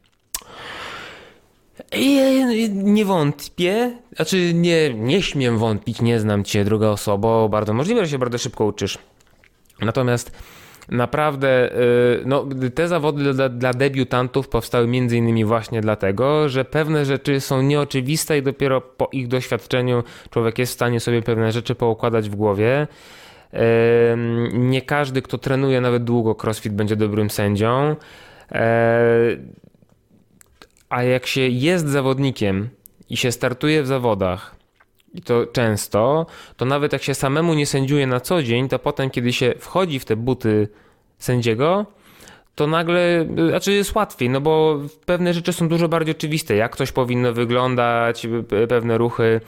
Nie 2.72 3.04
wątpię, 3.04 3.98
znaczy 4.16 4.54
nie, 4.54 4.94
nie 4.94 5.22
śmiem 5.22 5.58
wątpić, 5.58 6.02
nie 6.02 6.20
znam 6.20 6.44
cię, 6.44 6.64
druga 6.64 6.88
osoba, 6.88 7.48
bardzo 7.48 7.74
możliwe, 7.74 8.04
że 8.04 8.10
się 8.10 8.18
bardzo 8.18 8.38
szybko 8.38 8.64
uczysz. 8.64 8.98
Natomiast 9.80 10.32
naprawdę 10.88 11.72
y, 11.72 12.22
no, 12.26 12.46
te 12.74 12.88
zawody 12.88 13.34
dla, 13.34 13.48
dla 13.48 13.72
debiutantów 13.72 14.48
powstały 14.48 14.86
między 14.86 15.16
innymi 15.16 15.44
właśnie 15.44 15.80
dlatego, 15.80 16.48
że 16.48 16.64
pewne 16.64 17.04
rzeczy 17.04 17.40
są 17.40 17.62
nieoczywiste 17.62 18.38
i 18.38 18.42
dopiero 18.42 18.80
po 18.80 19.08
ich 19.12 19.28
doświadczeniu 19.28 20.04
człowiek 20.30 20.58
jest 20.58 20.72
w 20.72 20.74
stanie 20.74 21.00
sobie 21.00 21.22
pewne 21.22 21.52
rzeczy 21.52 21.74
poukładać 21.74 22.30
w 22.30 22.36
głowie. 22.36 22.86
Nie 24.52 24.82
każdy, 24.82 25.22
kto 25.22 25.38
trenuje 25.38 25.80
nawet 25.80 26.04
długo 26.04 26.36
crossfit, 26.42 26.72
będzie 26.72 26.96
dobrym 26.96 27.30
sędzią. 27.30 27.96
A 30.94 31.02
jak 31.02 31.26
się 31.26 31.40
jest 31.40 31.88
zawodnikiem 31.88 32.68
i 33.10 33.16
się 33.16 33.32
startuje 33.32 33.82
w 33.82 33.86
zawodach, 33.86 34.56
i 35.14 35.22
to 35.22 35.46
często, 35.46 36.26
to 36.56 36.64
nawet 36.64 36.92
jak 36.92 37.02
się 37.02 37.14
samemu 37.14 37.54
nie 37.54 37.66
sędziuje 37.66 38.06
na 38.06 38.20
co 38.20 38.42
dzień, 38.42 38.68
to 38.68 38.78
potem, 38.78 39.10
kiedy 39.10 39.32
się 39.32 39.54
wchodzi 39.58 39.98
w 39.98 40.04
te 40.04 40.16
buty 40.16 40.68
sędziego, 41.18 41.86
to 42.54 42.66
nagle, 42.66 43.26
znaczy 43.48 43.72
jest 43.72 43.94
łatwiej, 43.94 44.30
no 44.30 44.40
bo 44.40 44.80
pewne 45.06 45.34
rzeczy 45.34 45.52
są 45.52 45.68
dużo 45.68 45.88
bardziej 45.88 46.14
oczywiste, 46.14 46.56
jak 46.56 46.76
coś 46.76 46.92
powinno 46.92 47.32
wyglądać, 47.32 48.26
pe- 48.26 48.66
pewne 48.66 48.98
ruchy, 48.98 49.40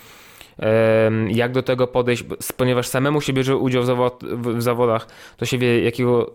jak 1.29 1.53
do 1.53 1.63
tego 1.63 1.87
podejść, 1.87 2.25
ponieważ 2.57 2.89
samemu 2.89 3.21
się 3.21 3.33
bierze 3.33 3.57
udział 3.57 3.83
w 4.33 4.63
zawodach, 4.63 5.07
to 5.37 5.47
się 5.47 5.59
wie, 5.59 5.81
jakiego 5.85 6.31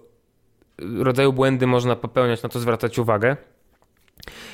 rodzaju 0.97 1.33
błędy 1.33 1.67
można 1.67 1.95
popełniać, 1.95 2.43
na 2.43 2.49
to 2.49 2.59
zwracać 2.59 2.99
uwagę. 2.99 3.37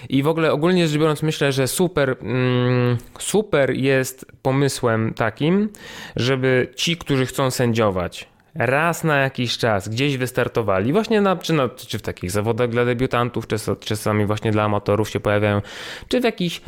I 0.10 0.24
w 0.24 0.28
ogóle 0.28 0.52
ogólnie 0.52 0.88
rzecz 0.88 1.00
biorąc, 1.00 1.24
myślę, 1.24 1.52
że 1.52 1.68
super, 1.68 2.18
mm, 2.22 2.98
super 3.20 3.72
jest 3.72 4.26
pomysłem 4.42 5.14
takim, 5.14 5.70
żeby 6.16 6.68
ci, 6.76 6.98
którzy 6.98 7.26
chcą 7.26 7.52
sędziować, 7.52 8.28
raz 8.56 9.04
na 9.04 9.18
jakiś 9.18 9.58
czas 9.58 9.90
gdzieś 9.90 10.18
wystartowali, 10.18 10.94
właśnie 10.94 11.22
na, 11.22 11.36
czy, 11.36 11.54
na, 11.54 11.70
czy 11.70 12.00
w 12.00 12.02
takich 12.02 12.32
zawodach 12.32 12.70
dla 12.70 12.86
debiutantów, 12.86 13.48
czy 13.48 13.58
czasami 13.80 14.26
właśnie 14.26 14.52
dla 14.52 14.64
amatorów 14.64 15.10
się 15.10 15.20
pojawiają, 15.20 15.62
czy 16.08 16.22
w 16.22 16.24
jakichś 16.24 16.62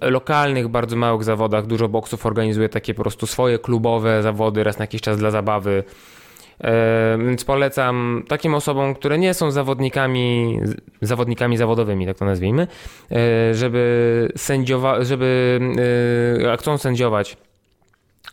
lokalnych, 0.00 0.68
bardzo 0.68 0.96
małych 0.96 1.24
zawodach. 1.24 1.66
Dużo 1.66 1.88
boksów 1.88 2.26
organizuje 2.26 2.68
takie 2.68 2.94
po 2.94 3.02
prostu 3.02 3.26
swoje 3.26 3.58
klubowe 3.58 4.22
zawody 4.22 4.64
raz 4.64 4.78
na 4.78 4.82
jakiś 4.82 5.00
czas 5.00 5.18
dla 5.18 5.30
zabawy. 5.30 5.84
E, 6.60 7.18
Więc 7.26 7.44
polecam 7.44 8.24
takim 8.28 8.54
osobom, 8.54 8.94
które 8.94 9.18
nie 9.18 9.34
są 9.34 9.50
zawodnikami, 9.50 10.58
zawodnikami 11.02 11.56
zawodowymi, 11.56 12.06
tak 12.06 12.18
to 12.18 12.24
nazwijmy, 12.24 12.66
e, 13.12 13.54
żeby 13.54 14.32
sędziowa, 14.36 15.04
żeby, 15.04 15.60
e, 16.44 16.52
a 16.52 16.56
chcą 16.56 16.78
sędziować, 16.78 17.36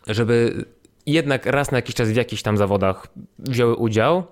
żeby 0.06 0.64
jednak 1.06 1.46
raz 1.46 1.70
na 1.70 1.78
jakiś 1.78 1.94
czas 1.94 2.10
w 2.10 2.16
jakichś 2.16 2.42
tam 2.42 2.56
zawodach 2.56 3.06
wzięły 3.38 3.76
udział, 3.76 4.22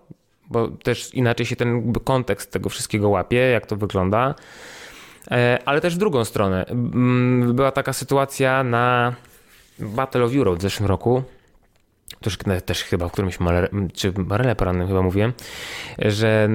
bo 0.50 0.68
też 0.68 1.14
inaczej 1.14 1.46
się 1.46 1.56
ten 1.56 1.92
kontekst 1.92 2.52
tego 2.52 2.68
wszystkiego 2.68 3.08
łapie, 3.08 3.36
jak 3.36 3.66
to 3.66 3.76
wygląda. 3.76 4.34
Ale 5.64 5.80
też 5.80 5.94
w 5.94 5.98
drugą 5.98 6.24
stronę. 6.24 6.64
Mm, 6.66 7.54
Była 7.54 7.72
taka 7.72 7.92
sytuacja 7.92 8.64
na 8.64 9.14
Battle 9.78 10.24
of 10.24 10.34
Europe 10.36 10.58
w 10.58 10.62
zeszłym 10.62 10.88
roku, 10.88 11.22
też, 12.20 12.38
też 12.64 12.84
chyba 12.84 13.08
w 13.08 13.12
którymś 13.12 13.40
Marele, 13.40 13.68
czy 13.94 14.12
Marele 14.16 14.56
porannym 14.56 14.88
chyba 14.88 15.02
mówiłem, 15.02 15.32
że 15.98 16.48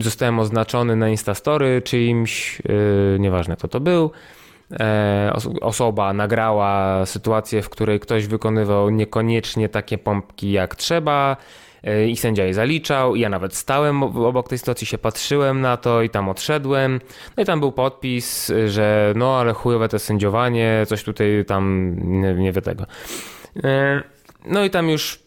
zostałem 0.00 0.38
oznaczony 0.38 0.96
na 0.96 1.08
Instastory 1.08 1.82
czyimś, 1.84 2.62
yy, 2.68 3.16
nieważne 3.20 3.56
kto 3.56 3.68
to 3.68 3.80
był, 3.80 4.10
e, 4.80 5.30
os- 5.34 5.48
osoba 5.60 6.12
nagrała 6.12 7.06
sytuację, 7.06 7.62
w 7.62 7.68
której 7.68 8.00
ktoś 8.00 8.26
wykonywał 8.26 8.90
niekoniecznie 8.90 9.68
takie 9.68 9.98
pompki 9.98 10.52
jak 10.52 10.74
trzeba 10.76 11.36
e, 11.84 12.08
i 12.08 12.16
sędzia 12.16 12.44
je 12.44 12.54
zaliczał. 12.54 13.16
Ja 13.16 13.28
nawet 13.28 13.54
stałem 13.54 14.02
ob- 14.02 14.16
obok 14.16 14.48
tej 14.48 14.58
sytuacji, 14.58 14.86
się 14.86 14.98
patrzyłem 14.98 15.60
na 15.60 15.76
to 15.76 16.02
i 16.02 16.10
tam 16.10 16.28
odszedłem. 16.28 17.00
No 17.36 17.42
i 17.42 17.46
tam 17.46 17.60
był 17.60 17.72
podpis, 17.72 18.52
że 18.66 19.12
no 19.16 19.36
ale 19.40 19.52
chujowe 19.52 19.88
to 19.88 19.98
sędziowanie, 19.98 20.84
coś 20.88 21.04
tutaj 21.04 21.44
tam 21.46 21.94
nie, 22.20 22.34
nie 22.34 22.52
wie 22.52 22.62
tego. 22.62 22.84
E, 23.64 24.02
No 24.44 24.64
i 24.64 24.70
tam 24.70 24.90
już 24.90 25.22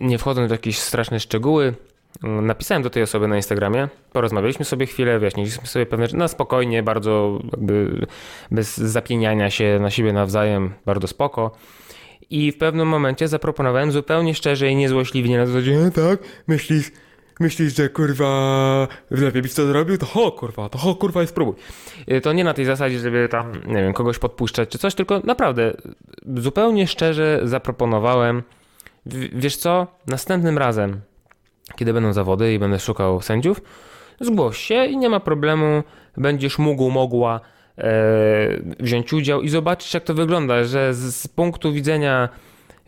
nie 0.00 0.18
wchodząc 0.18 0.48
w 0.48 0.52
jakieś 0.52 0.78
straszne 0.78 1.20
szczegóły, 1.20 1.74
napisałem 2.22 2.82
do 2.82 2.90
tej 2.90 3.02
osoby 3.02 3.28
na 3.28 3.36
Instagramie, 3.36 3.88
porozmawialiśmy 4.12 4.64
sobie 4.64 4.86
chwilę, 4.86 5.18
wyjaśniliśmy 5.18 5.66
sobie 5.66 5.86
pewne 5.86 6.06
rzeczy, 6.06 6.16
na 6.16 6.28
spokojnie, 6.28 6.82
bardzo 6.82 7.38
jakby 7.52 8.06
bez 8.50 8.76
zapieniania 8.76 9.50
się 9.50 9.78
na 9.80 9.90
siebie 9.90 10.12
nawzajem, 10.12 10.74
bardzo 10.86 11.06
spoko. 11.08 11.50
I 12.30 12.52
w 12.52 12.58
pewnym 12.58 12.88
momencie 12.88 13.28
zaproponowałem 13.28 13.92
zupełnie 13.92 14.34
szczerze 14.34 14.68
i 14.70 14.76
niezłośliwie. 14.76 15.38
Na 15.38 15.46
zasadzie, 15.46 15.72
"E, 15.86 15.90
tak, 15.90 16.18
myślisz, 16.46 16.90
myślisz, 17.40 17.76
że 17.76 17.88
kurwa 17.88 18.88
lepiej 19.10 19.42
byś 19.42 19.54
to 19.54 19.66
zrobił, 19.66 19.98
to 19.98 20.06
ho 20.06 20.32
kurwa, 20.32 20.68
to 20.68 20.78
ho 20.78 20.94
kurwa 20.94 21.22
i 21.22 21.26
spróbuj. 21.26 21.54
Y, 22.12 22.20
To 22.20 22.32
nie 22.32 22.44
na 22.44 22.54
tej 22.54 22.64
zasadzie, 22.64 22.98
żeby 22.98 23.28
tam, 23.30 23.52
nie 23.66 23.82
wiem, 23.82 23.92
kogoś 23.92 24.18
podpuszczać 24.18 24.68
czy 24.68 24.78
coś, 24.78 24.94
tylko 24.94 25.20
naprawdę 25.24 25.76
zupełnie 26.36 26.86
szczerze 26.86 27.40
zaproponowałem, 27.44 28.42
wiesz 29.32 29.56
co, 29.56 29.86
następnym 30.06 30.58
razem, 30.58 31.00
kiedy 31.76 31.92
będą 31.92 32.12
zawody 32.12 32.54
i 32.54 32.58
będę 32.58 32.78
szukał 32.78 33.20
sędziów, 33.22 33.60
zgłoś 34.20 34.58
się 34.58 34.86
i 34.86 34.96
nie 34.96 35.08
ma 35.08 35.20
problemu, 35.20 35.82
będziesz 36.16 36.58
mógł, 36.58 36.90
mogła 36.90 37.40
e, 37.78 37.84
wziąć 38.80 39.12
udział 39.12 39.42
i 39.42 39.48
zobaczyć, 39.48 39.94
jak 39.94 40.04
to 40.04 40.14
wygląda, 40.14 40.64
że 40.64 40.94
z, 40.94 41.14
z 41.16 41.28
punktu 41.28 41.72
widzenia 41.72 42.28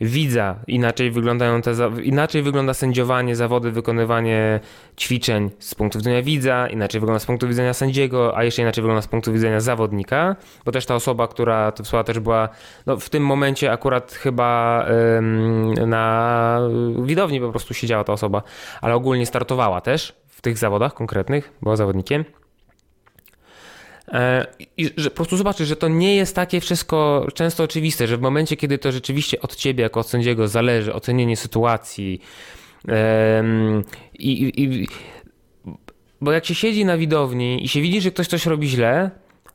widza 0.01 0.57
inaczej 0.67 1.11
wyglądają 1.11 1.63
te, 1.63 1.73
inaczej 2.03 2.43
wygląda 2.43 2.75
sędziowanie, 2.75 3.37
zawody, 3.37 3.71
wykonywanie 3.71 4.61
ćwiczeń 4.99 5.51
z 5.59 5.75
punktu 5.75 5.99
widzenia 5.99 6.23
widza, 6.23 6.69
inaczej 6.69 7.01
wygląda 7.01 7.19
z 7.19 7.27
punktu 7.27 7.49
widzenia 7.49 7.75
sędziego, 7.75 8.37
a 8.37 8.45
jeszcze 8.45 8.63
inaczej 8.63 8.83
wygląda 8.83 9.03
z 9.03 9.09
punktu 9.09 9.33
widzenia 9.33 9.61
zawodnika, 9.61 10.37
bo 10.65 10.73
też 10.73 10.87
ta 10.87 10.95
osoba, 10.95 11.29
która 11.29 11.73
to 11.73 11.83
wysłała 11.83 12.05
też 12.05 12.19
była 12.19 12.49
no, 12.87 12.97
w 12.97 13.11
tym 13.11 13.27
momencie 13.27 13.73
akurat 13.73 14.13
chyba 14.13 14.85
ym, 15.19 15.75
na 15.75 16.61
widowni 17.03 17.41
po 17.41 17.51
prostu 17.51 17.75
siedziała 17.75 18.05
ta 18.05 18.13
osoba, 18.13 18.43
ale 18.81 18.95
ogólnie 18.95 19.27
startowała 19.27 19.81
też 19.81 20.15
w 20.27 20.41
tych 20.41 20.59
zawodach 20.59 20.95
konkretnych, 20.95 21.53
była 21.63 21.77
zawodnikiem. 21.77 22.25
E, 24.09 24.47
I 24.77 24.90
że 24.97 25.11
po 25.11 25.16
prostu 25.16 25.37
zobaczysz, 25.37 25.69
że 25.69 25.77
to 25.77 25.88
nie 25.88 26.16
jest 26.16 26.37
takie 26.37 26.61
wszystko 26.61 27.27
często 27.35 27.64
oczywiste, 27.64 28.07
że 28.07 28.16
w 28.16 28.21
momencie, 28.21 28.57
kiedy 28.57 28.79
to 28.79 28.92
rzeczywiście 28.92 29.40
od 29.40 29.57
ciebie 29.57 29.83
jako 29.83 30.01
od 30.01 30.09
sędziego 30.09 30.49
zależy 30.49 30.95
ocenienie 30.95 31.37
sytuacji 31.37 32.21
i, 34.19 34.33
i, 34.33 34.62
i 34.62 34.88
bo 36.21 36.33
jak 36.33 36.45
się 36.45 36.55
siedzi 36.55 36.85
na 36.85 36.99
widowni 36.99 37.64
i 37.64 37.69
się 37.69 37.81
widzi, 37.81 38.01
że 38.01 38.11
ktoś 38.11 38.27
coś 38.27 38.47
robi 38.47 38.69
źle, 38.69 39.11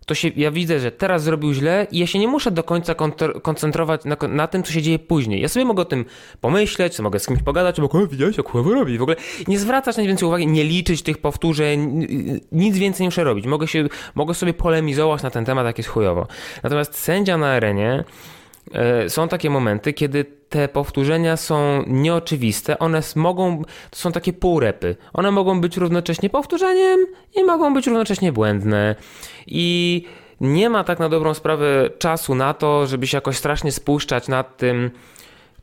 to 0.06 0.16
się, 0.16 0.32
ja 0.36 0.52
widzę, 0.52 0.80
że 0.80 0.92
teraz 0.92 1.24
zrobił 1.24 1.54
źle 1.54 1.88
i 1.92 2.00
ja 2.00 2.08
się 2.08 2.20
nie 2.20 2.28
muszę 2.28 2.52
do 2.52 2.64
końca 2.64 2.96
koncentrować 3.42 4.06
na, 4.06 4.18
na 4.28 4.48
tym, 4.48 4.64
co 4.64 4.74
się 4.74 4.82
dzieje 4.82 5.00
później. 5.00 5.42
Ja 5.42 5.50
sobie 5.50 5.66
mogę 5.66 5.82
o 5.82 5.86
tym 5.86 6.06
pomyśleć, 6.42 7.00
mogę 7.00 7.20
z 7.20 7.26
kimś 7.26 7.44
pogadać, 7.44 7.80
mogę, 7.80 8.08
widziałeś, 8.08 8.38
jak 8.38 8.50
chłopak 8.50 8.74
robi. 8.74 8.98
W 8.98 9.02
ogóle 9.02 9.18
nie 9.48 9.60
zwracać 9.60 9.98
na 9.98 10.04
nic 10.04 10.08
więcej 10.08 10.28
uwagi, 10.28 10.48
nie 10.48 10.64
liczyć 10.64 11.02
tych 11.02 11.18
powtórzeń, 11.18 12.08
nic 12.52 12.78
więcej 12.78 13.04
nie 13.04 13.08
muszę 13.08 13.24
robić. 13.24 13.46
Mogę, 13.46 13.68
się, 13.68 13.88
mogę 14.16 14.34
sobie 14.34 14.54
polemizować 14.54 15.24
na 15.24 15.30
ten 15.30 15.46
temat, 15.46 15.66
jak 15.66 15.78
jest 15.78 15.90
chujowo. 15.90 16.28
Natomiast 16.64 16.96
sędzia 16.96 17.38
na 17.38 17.48
arenie 17.48 18.04
są 19.08 19.28
takie 19.28 19.50
momenty, 19.50 19.94
kiedy 19.94 20.26
te 20.50 20.68
powtórzenia 20.68 21.38
są 21.38 21.84
nieoczywiste, 21.88 22.80
one 22.80 23.02
mogą, 23.16 23.64
to 23.90 23.98
są 23.98 24.12
takie 24.12 24.34
półrepy. 24.34 24.96
One 25.14 25.32
mogą 25.32 25.62
być 25.62 25.78
równocześnie 25.78 26.30
powtórzeniem 26.30 27.00
i 27.36 27.44
mogą 27.44 27.74
być 27.74 27.88
równocześnie 27.88 28.32
błędne. 28.32 28.96
I 29.48 30.06
nie 30.42 30.70
ma 30.70 30.84
tak 30.84 31.00
na 31.00 31.10
dobrą 31.10 31.34
sprawę 31.34 31.90
czasu 32.00 32.36
na 32.36 32.54
to, 32.54 32.88
żeby 32.88 33.08
się 33.08 33.18
jakoś 33.18 33.38
strasznie 33.38 33.72
spuszczać 33.72 34.28
nad 34.28 34.58
tym, 34.58 34.92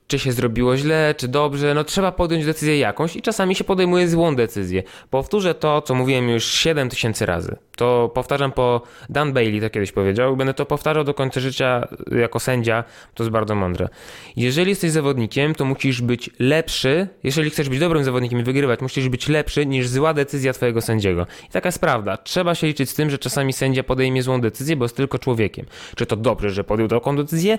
czy 0.08 0.18
się 0.18 0.32
zrobiło 0.32 0.76
źle, 0.76 1.14
czy 1.18 1.28
dobrze, 1.28 1.74
no 1.74 1.84
trzeba 1.84 2.12
podjąć 2.12 2.44
decyzję 2.44 2.78
jakąś 2.78 3.16
i 3.16 3.22
czasami 3.22 3.54
się 3.54 3.64
podejmuje 3.64 4.08
złą 4.08 4.36
decyzję. 4.36 4.82
Powtórzę 5.10 5.54
to, 5.54 5.82
co 5.82 5.94
mówiłem 5.94 6.28
już 6.28 6.44
7 6.44 6.88
tysięcy 6.88 7.26
razy. 7.26 7.56
To 7.76 8.10
powtarzam 8.14 8.52
po 8.52 8.82
Dan 9.10 9.32
Bailey, 9.32 9.60
to 9.60 9.70
kiedyś 9.70 9.92
powiedział, 9.92 10.36
będę 10.36 10.54
to 10.54 10.66
powtarzał 10.66 11.04
do 11.04 11.14
końca 11.14 11.40
życia 11.40 11.88
jako 12.20 12.40
sędzia, 12.40 12.84
to 13.14 13.22
jest 13.22 13.32
bardzo 13.32 13.54
mądre. 13.54 13.88
Jeżeli 14.36 14.70
jesteś 14.70 14.90
zawodnikiem, 14.90 15.54
to 15.54 15.64
musisz 15.64 16.02
być 16.02 16.30
lepszy, 16.38 17.08
jeżeli 17.22 17.50
chcesz 17.50 17.68
być 17.68 17.78
dobrym 17.78 18.04
zawodnikiem 18.04 18.40
i 18.40 18.42
wygrywać, 18.42 18.80
musisz 18.80 19.08
być 19.08 19.28
lepszy 19.28 19.66
niż 19.66 19.88
zła 19.88 20.14
decyzja 20.14 20.52
twojego 20.52 20.80
sędziego. 20.80 21.26
I 21.48 21.50
taka 21.50 21.68
jest 21.68 21.80
prawda. 21.80 22.16
Trzeba 22.16 22.54
się 22.54 22.66
liczyć 22.66 22.90
z 22.90 22.94
tym, 22.94 23.10
że 23.10 23.18
czasami 23.18 23.52
sędzia 23.52 23.82
podejmie 23.82 24.22
złą 24.22 24.40
decyzję, 24.40 24.76
bo 24.76 24.84
jest 24.84 24.96
tylko 24.96 25.18
człowiekiem. 25.18 25.66
Czy 25.96 26.06
to 26.06 26.16
dobrze, 26.16 26.50
że 26.50 26.64
podjął 26.64 26.88
taką 26.88 27.16
decyzję? 27.16 27.58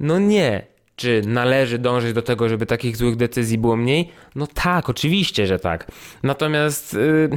No 0.00 0.18
nie. 0.18 0.73
Czy 0.96 1.22
należy 1.26 1.78
dążyć 1.78 2.12
do 2.12 2.22
tego, 2.22 2.48
żeby 2.48 2.66
takich 2.66 2.96
złych 2.96 3.16
decyzji 3.16 3.58
było 3.58 3.76
mniej? 3.76 4.10
No 4.34 4.46
tak, 4.46 4.90
oczywiście, 4.90 5.46
że 5.46 5.58
tak. 5.58 5.90
Natomiast 6.22 6.94
yy, 6.94 7.30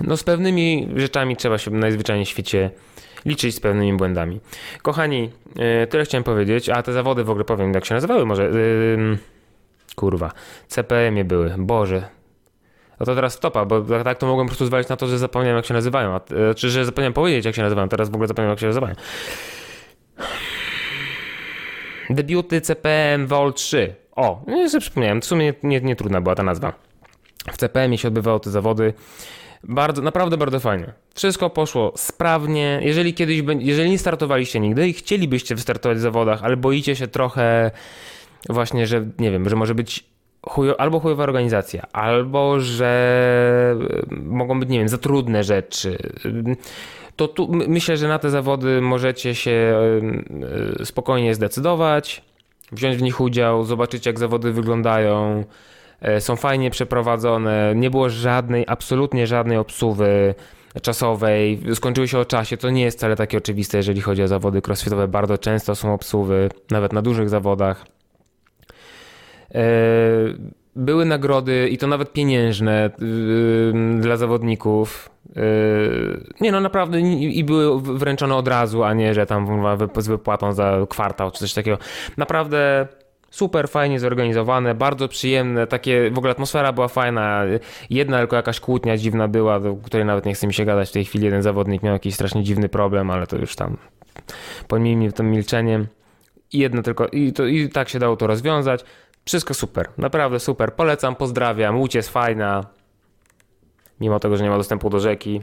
no 0.00 0.16
z 0.16 0.24
pewnymi 0.24 0.88
rzeczami 0.96 1.36
trzeba 1.36 1.58
się 1.58 1.70
najzwyczajniej 1.70 2.26
w 2.26 2.28
świecie 2.28 2.70
liczyć 3.24 3.54
z 3.54 3.60
pewnymi 3.60 3.96
błędami. 3.96 4.40
Kochani, 4.82 5.30
yy, 5.56 5.86
tyle 5.86 6.04
chciałem 6.04 6.24
powiedzieć, 6.24 6.68
a 6.68 6.82
te 6.82 6.92
zawody 6.92 7.24
w 7.24 7.30
ogóle 7.30 7.44
powiem, 7.44 7.74
jak 7.74 7.84
się 7.84 7.94
nazywały 7.94 8.26
może. 8.26 8.44
Yy, 8.44 9.18
kurwa, 9.96 10.32
CPM-ie 10.68 11.24
były, 11.24 11.54
Boże. 11.58 12.08
No 13.00 13.06
to 13.06 13.14
teraz 13.14 13.34
stopa, 13.34 13.64
bo 13.64 13.80
tak, 13.80 14.04
tak 14.04 14.18
to 14.18 14.26
mogłem 14.26 14.46
po 14.46 14.50
prostu 14.50 14.66
zwalić 14.66 14.88
na 14.88 14.96
to, 14.96 15.06
że 15.06 15.18
zapomniałem 15.18 15.56
jak 15.56 15.66
się 15.66 15.74
nazywają, 15.74 16.14
a, 16.14 16.20
yy, 16.30 16.54
czy 16.54 16.70
że 16.70 16.84
zapomniałem 16.84 17.12
powiedzieć 17.12 17.44
jak 17.44 17.54
się 17.54 17.62
nazywają, 17.62 17.88
teraz 17.88 18.10
w 18.10 18.14
ogóle 18.14 18.28
zapomniałem 18.28 18.52
jak 18.52 18.60
się 18.60 18.66
nazywają. 18.66 18.94
Debiuty 22.10 22.60
CPM 22.60 23.26
Vol 23.26 23.54
3. 23.54 23.94
O, 24.16 24.44
nie 24.46 24.70
sobie 24.70 24.80
przypomniałem, 24.80 25.20
w 25.20 25.24
sumie 25.24 25.54
nie, 25.62 25.80
nie 25.80 25.96
trudna 25.96 26.20
była 26.20 26.34
ta 26.34 26.42
nazwa. 26.42 26.72
W 27.52 27.56
CPM 27.56 27.96
się 27.96 28.08
odbywały 28.08 28.40
te 28.40 28.50
zawody. 28.50 28.94
Bardzo, 29.64 30.02
naprawdę 30.02 30.36
bardzo 30.36 30.60
fajnie. 30.60 30.92
Wszystko 31.14 31.50
poszło 31.50 31.92
sprawnie. 31.96 32.80
Jeżeli 32.82 33.14
kiedyś, 33.14 33.42
jeżeli 33.58 33.90
nie 33.90 33.98
startowaliście 33.98 34.60
nigdy 34.60 34.88
i 34.88 34.92
chcielibyście 34.92 35.54
wystartować 35.54 35.98
w 35.98 36.00
zawodach, 36.00 36.44
ale 36.44 36.56
boicie 36.56 36.96
się 36.96 37.06
trochę 37.06 37.70
właśnie, 38.48 38.86
że 38.86 39.06
nie 39.18 39.30
wiem, 39.30 39.48
że 39.48 39.56
może 39.56 39.74
być 39.74 40.04
chujo, 40.48 40.80
albo 40.80 41.00
chujowa 41.00 41.24
organizacja, 41.24 41.86
albo 41.92 42.60
że 42.60 43.76
mogą 44.10 44.60
być, 44.60 44.68
nie 44.68 44.78
wiem, 44.78 44.88
za 44.88 44.98
trudne 44.98 45.44
rzeczy 45.44 45.98
to 47.16 47.28
tu 47.28 47.48
myślę, 47.52 47.96
że 47.96 48.08
na 48.08 48.18
te 48.18 48.30
zawody 48.30 48.80
możecie 48.80 49.34
się 49.34 49.80
spokojnie 50.84 51.34
zdecydować, 51.34 52.22
wziąć 52.72 52.96
w 52.96 53.02
nich 53.02 53.20
udział, 53.20 53.64
zobaczyć 53.64 54.06
jak 54.06 54.18
zawody 54.18 54.52
wyglądają. 54.52 55.44
E, 56.00 56.20
są 56.20 56.36
fajnie 56.36 56.70
przeprowadzone, 56.70 57.72
nie 57.76 57.90
było 57.90 58.10
żadnej, 58.10 58.64
absolutnie 58.68 59.26
żadnej 59.26 59.58
obsuwy 59.58 60.34
czasowej, 60.82 61.60
skończyły 61.74 62.08
się 62.08 62.18
o 62.18 62.24
czasie, 62.24 62.56
to 62.56 62.70
nie 62.70 62.82
jest 62.82 62.98
wcale 62.98 63.16
takie 63.16 63.38
oczywiste, 63.38 63.76
jeżeli 63.76 64.00
chodzi 64.00 64.22
o 64.22 64.28
zawody 64.28 64.62
crossfitowe, 64.66 65.08
bardzo 65.08 65.38
często 65.38 65.74
są 65.74 65.94
obsuwy, 65.94 66.48
nawet 66.70 66.92
na 66.92 67.02
dużych 67.02 67.28
zawodach. 67.28 67.86
E, 69.54 69.62
były 70.76 71.04
nagrody 71.04 71.68
i 71.68 71.78
to 71.78 71.86
nawet 71.86 72.12
pieniężne 72.12 72.90
dla 74.00 74.16
zawodników. 74.16 75.10
Yy, 75.36 76.24
nie 76.40 76.52
no, 76.52 76.60
naprawdę 76.60 77.00
i 77.00 77.44
były 77.44 77.82
wręczone 77.82 78.34
od 78.34 78.48
razu, 78.48 78.84
a 78.84 78.94
nie, 78.94 79.14
że 79.14 79.26
tam 79.26 79.62
z 79.96 80.08
wypłatą 80.08 80.52
za 80.52 80.86
kwartał 80.88 81.30
czy 81.30 81.38
coś 81.38 81.54
takiego. 81.54 81.78
Naprawdę 82.16 82.86
super 83.30 83.68
fajnie 83.68 84.00
zorganizowane, 84.00 84.74
bardzo 84.74 85.08
przyjemne, 85.08 85.66
takie 85.66 86.10
w 86.10 86.18
ogóle 86.18 86.32
atmosfera 86.32 86.72
była 86.72 86.88
fajna. 86.88 87.42
Jedna 87.90 88.18
tylko 88.18 88.36
jakaś 88.36 88.60
kłótnia 88.60 88.96
dziwna 88.96 89.28
była, 89.28 89.60
do 89.60 89.76
której 89.76 90.06
nawet 90.06 90.26
nie 90.26 90.34
chce 90.34 90.46
mi 90.46 90.54
się 90.54 90.64
gadać 90.64 90.88
w 90.88 90.92
tej 90.92 91.04
chwili. 91.04 91.24
Jeden 91.24 91.42
zawodnik 91.42 91.82
miał 91.82 91.92
jakiś 91.92 92.14
strasznie 92.14 92.42
dziwny 92.42 92.68
problem, 92.68 93.10
ale 93.10 93.26
to 93.26 93.36
już 93.36 93.56
tam 93.56 93.76
pomijmy 94.68 95.12
tym 95.12 95.30
milczeniem. 95.30 95.86
I 96.52 96.58
jedno 96.58 96.82
tylko, 96.82 97.06
i, 97.06 97.32
to, 97.32 97.46
i 97.46 97.68
tak 97.68 97.88
się 97.88 97.98
dało 97.98 98.16
to 98.16 98.26
rozwiązać. 98.26 98.84
Wszystko 99.26 99.54
super, 99.54 99.88
naprawdę 99.98 100.40
super. 100.40 100.74
Polecam, 100.74 101.16
pozdrawiam. 101.16 101.78
Łódź 101.78 101.94
jest 101.94 102.08
fajna, 102.08 102.64
mimo 104.00 104.20
tego, 104.20 104.36
że 104.36 104.44
nie 104.44 104.50
ma 104.50 104.56
dostępu 104.56 104.90
do 104.90 105.00
rzeki. 105.00 105.42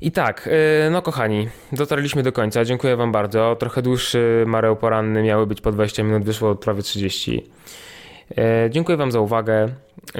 I 0.00 0.12
tak, 0.12 0.46
y, 0.86 0.90
no 0.90 1.02
kochani, 1.02 1.48
dotarliśmy 1.72 2.22
do 2.22 2.32
końca. 2.32 2.64
Dziękuję 2.64 2.96
Wam 2.96 3.12
bardzo. 3.12 3.56
Trochę 3.56 3.82
dłuższy 3.82 4.44
mareł 4.46 4.76
poranny 4.76 5.22
miały 5.22 5.46
być 5.46 5.60
po 5.60 5.72
20 5.72 6.02
minut, 6.02 6.24
wyszło 6.24 6.54
prawie 6.54 6.82
30. 6.82 7.50
Y, 8.30 8.34
dziękuję 8.70 8.98
Wam 8.98 9.12
za 9.12 9.20
uwagę. 9.20 9.68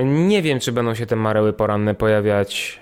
Nie 0.04 0.42
wiem, 0.42 0.60
czy 0.60 0.72
będą 0.72 0.94
się 0.94 1.06
te 1.06 1.16
mareły 1.16 1.52
poranne 1.52 1.94
pojawiać 1.94 2.80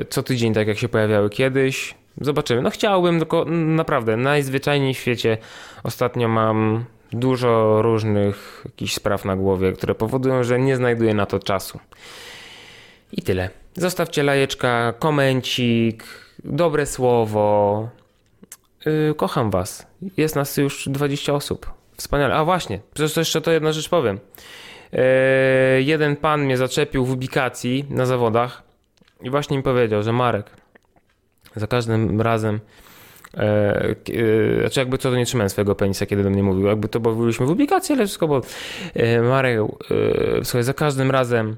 y, 0.00 0.04
co 0.04 0.22
tydzień, 0.22 0.54
tak 0.54 0.68
jak 0.68 0.78
się 0.78 0.88
pojawiały 0.88 1.30
kiedyś. 1.30 1.94
Zobaczymy. 2.20 2.62
No 2.62 2.70
chciałbym, 2.70 3.18
tylko 3.18 3.44
naprawdę 3.48 4.16
najzwyczajniej 4.16 4.94
w 4.94 4.98
świecie 4.98 5.38
ostatnio 5.82 6.28
mam 6.28 6.84
dużo 7.14 7.82
różnych 7.82 8.62
jakichś 8.64 8.94
spraw 8.94 9.24
na 9.24 9.36
głowie, 9.36 9.72
które 9.72 9.94
powodują, 9.94 10.44
że 10.44 10.58
nie 10.58 10.76
znajduję 10.76 11.14
na 11.14 11.26
to 11.26 11.38
czasu. 11.38 11.80
I 13.12 13.22
tyle. 13.22 13.50
Zostawcie 13.74 14.22
lajeczka, 14.22 14.94
komencik, 14.98 16.04
dobre 16.44 16.86
słowo. 16.86 17.88
Yy, 18.86 19.14
kocham 19.16 19.50
was. 19.50 19.86
Jest 20.16 20.36
nas 20.36 20.56
już 20.56 20.88
20 20.88 21.34
osób. 21.34 21.70
Wspaniale. 21.96 22.34
A 22.34 22.44
właśnie, 22.44 22.80
przecież 22.94 23.16
jeszcze 23.16 23.40
to 23.40 23.50
jedna 23.50 23.72
rzecz 23.72 23.88
powiem. 23.88 24.18
Yy, 24.92 25.00
jeden 25.82 26.16
pan 26.16 26.44
mnie 26.44 26.56
zaczepił 26.56 27.04
w 27.04 27.12
ubikacji 27.12 27.84
na 27.90 28.06
zawodach 28.06 28.62
i 29.22 29.30
właśnie 29.30 29.56
mi 29.56 29.62
powiedział, 29.62 30.02
że 30.02 30.12
Marek, 30.12 30.50
za 31.56 31.66
każdym 31.66 32.20
razem 32.20 32.60
E, 33.36 33.94
e, 34.56 34.60
znaczy 34.60 34.80
jakby 34.80 34.98
to, 34.98 35.10
to 35.10 35.16
nie 35.16 35.26
trzymałem 35.26 35.50
swojego 35.50 35.74
penisa, 35.74 36.06
kiedy 36.06 36.22
do 36.22 36.30
mnie 36.30 36.42
mówił. 36.42 36.66
Jakby 36.66 36.88
to 36.88 37.00
byliśmy 37.00 37.46
w 37.46 37.50
ubikacji, 37.50 37.94
ale 37.94 38.04
wszystko, 38.04 38.28
bo 38.28 38.42
e, 38.94 39.22
Marek, 39.22 39.60
e, 39.60 40.44
słuchaj, 40.44 40.62
za 40.62 40.74
każdym 40.74 41.10
razem 41.10 41.56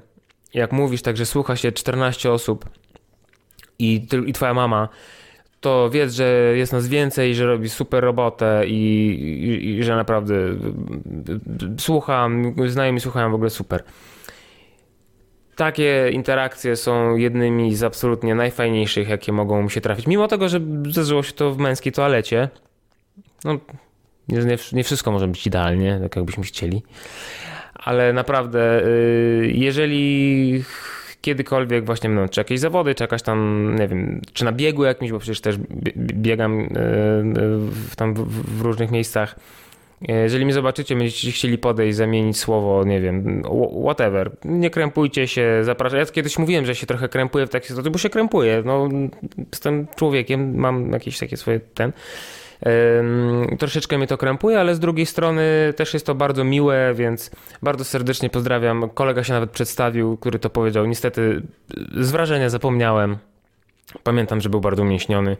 jak 0.53 0.71
mówisz 0.71 1.01
tak, 1.01 1.17
że 1.17 1.25
słucha 1.25 1.55
się 1.55 1.71
14 1.71 2.31
osób 2.31 2.65
i, 3.79 4.07
i 4.25 4.33
twoja 4.33 4.53
mama, 4.53 4.89
to 5.61 5.89
wiedz, 5.89 6.13
że 6.13 6.53
jest 6.55 6.73
nas 6.73 6.87
więcej, 6.87 7.35
że 7.35 7.45
robi 7.45 7.69
super 7.69 8.03
robotę 8.03 8.63
i, 8.67 9.09
i, 9.43 9.69
i 9.69 9.83
że 9.83 9.95
naprawdę 9.95 10.35
słucham, 11.77 12.55
znajomi 12.67 12.99
słuchają 12.99 13.31
w 13.31 13.35
ogóle 13.35 13.49
super. 13.49 13.83
Takie 15.57 16.09
interakcje 16.11 16.75
są 16.75 17.15
jednymi 17.15 17.75
z 17.75 17.83
absolutnie 17.83 18.35
najfajniejszych, 18.35 19.09
jakie 19.09 19.31
mogą 19.31 19.63
mi 19.63 19.71
się 19.71 19.81
trafić. 19.81 20.07
Mimo 20.07 20.27
tego, 20.27 20.49
że 20.49 20.59
zdarzyło 20.89 21.23
się 21.23 21.33
to 21.33 21.51
w 21.51 21.57
męskiej 21.57 21.91
toalecie. 21.91 22.49
No, 23.43 23.57
nie, 24.27 24.57
nie 24.73 24.83
wszystko 24.83 25.11
może 25.11 25.27
być 25.27 25.47
idealnie, 25.47 25.99
tak 26.01 26.15
jakbyśmy 26.15 26.43
chcieli. 26.43 26.83
Ale 27.73 28.13
naprawdę, 28.13 28.85
y, 28.85 29.51
jeżeli 29.53 30.63
kiedykolwiek 31.21 31.85
właśnie 31.85 32.09
będą 32.09 32.27
czy 32.27 32.39
jakieś 32.39 32.59
zawody, 32.59 32.95
czy 32.95 33.03
jakaś 33.03 33.21
tam, 33.21 33.71
nie 33.79 33.87
wiem, 33.87 34.21
czy 34.33 34.45
na 34.45 34.51
biegu 34.51 34.83
jakimś, 34.83 35.11
bo 35.11 35.19
przecież 35.19 35.41
też 35.41 35.57
biegam 35.97 36.59
y, 36.59 36.65
y, 37.93 37.95
tam 37.95 38.13
w 38.57 38.61
różnych 38.61 38.91
miejscach, 38.91 39.35
jeżeli 40.01 40.45
mnie 40.45 40.53
zobaczycie, 40.53 40.95
będziecie 40.95 41.31
chcieli 41.31 41.57
podejść, 41.57 41.97
zamienić 41.97 42.37
słowo, 42.37 42.83
nie 42.83 43.01
wiem, 43.01 43.43
whatever. 43.83 44.31
Nie 44.45 44.69
krępujcie 44.69 45.27
się, 45.27 45.59
zapraszam. 45.63 45.99
Ja 45.99 46.05
kiedyś 46.05 46.37
mówiłem, 46.37 46.65
że 46.65 46.75
się 46.75 46.87
trochę 46.87 47.09
krępuję 47.09 47.47
w 47.47 47.49
takiej 47.49 47.67
sytuacji, 47.67 47.91
bo 47.91 47.97
się 47.97 48.09
krępuję. 48.09 48.63
No, 48.65 48.89
jestem 49.51 49.87
człowiekiem, 49.95 50.55
mam 50.55 50.91
jakieś 50.91 51.19
takie 51.19 51.37
swoje 51.37 51.59
ten. 51.59 51.91
Troszeczkę 53.59 53.97
mnie 53.97 54.07
to 54.07 54.17
krępuje, 54.17 54.59
ale 54.59 54.75
z 54.75 54.79
drugiej 54.79 55.05
strony 55.05 55.73
też 55.75 55.93
jest 55.93 56.05
to 56.05 56.15
bardzo 56.15 56.43
miłe, 56.43 56.93
więc 56.95 57.31
bardzo 57.61 57.83
serdecznie 57.83 58.29
pozdrawiam. 58.29 58.89
Kolega 58.89 59.23
się 59.23 59.33
nawet 59.33 59.51
przedstawił, 59.51 60.17
który 60.17 60.39
to 60.39 60.49
powiedział. 60.49 60.85
Niestety 60.85 61.41
z 61.99 62.11
wrażenia 62.11 62.49
zapomniałem. 62.49 63.17
Pamiętam, 64.03 64.41
że 64.41 64.49
był 64.49 64.61
bardzo 64.61 64.83
umięśniony. 64.83 65.37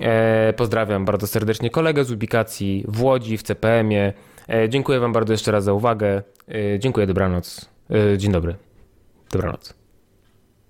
E, 0.00 0.52
pozdrawiam 0.56 1.04
bardzo 1.04 1.26
serdecznie 1.26 1.70
kolegę 1.70 2.04
z 2.04 2.10
ubikacji 2.10 2.84
w 2.88 3.02
Łodzi, 3.02 3.38
w 3.38 3.42
CPM-ie. 3.42 4.12
E, 4.48 4.68
dziękuję 4.68 5.00
Wam 5.00 5.12
bardzo 5.12 5.32
jeszcze 5.32 5.52
raz 5.52 5.64
za 5.64 5.72
uwagę. 5.72 6.22
E, 6.48 6.78
dziękuję, 6.78 7.06
dobranoc. 7.06 7.70
Dzień 8.16 8.32
dobry. 8.32 8.54
Dobranoc. 9.32 9.79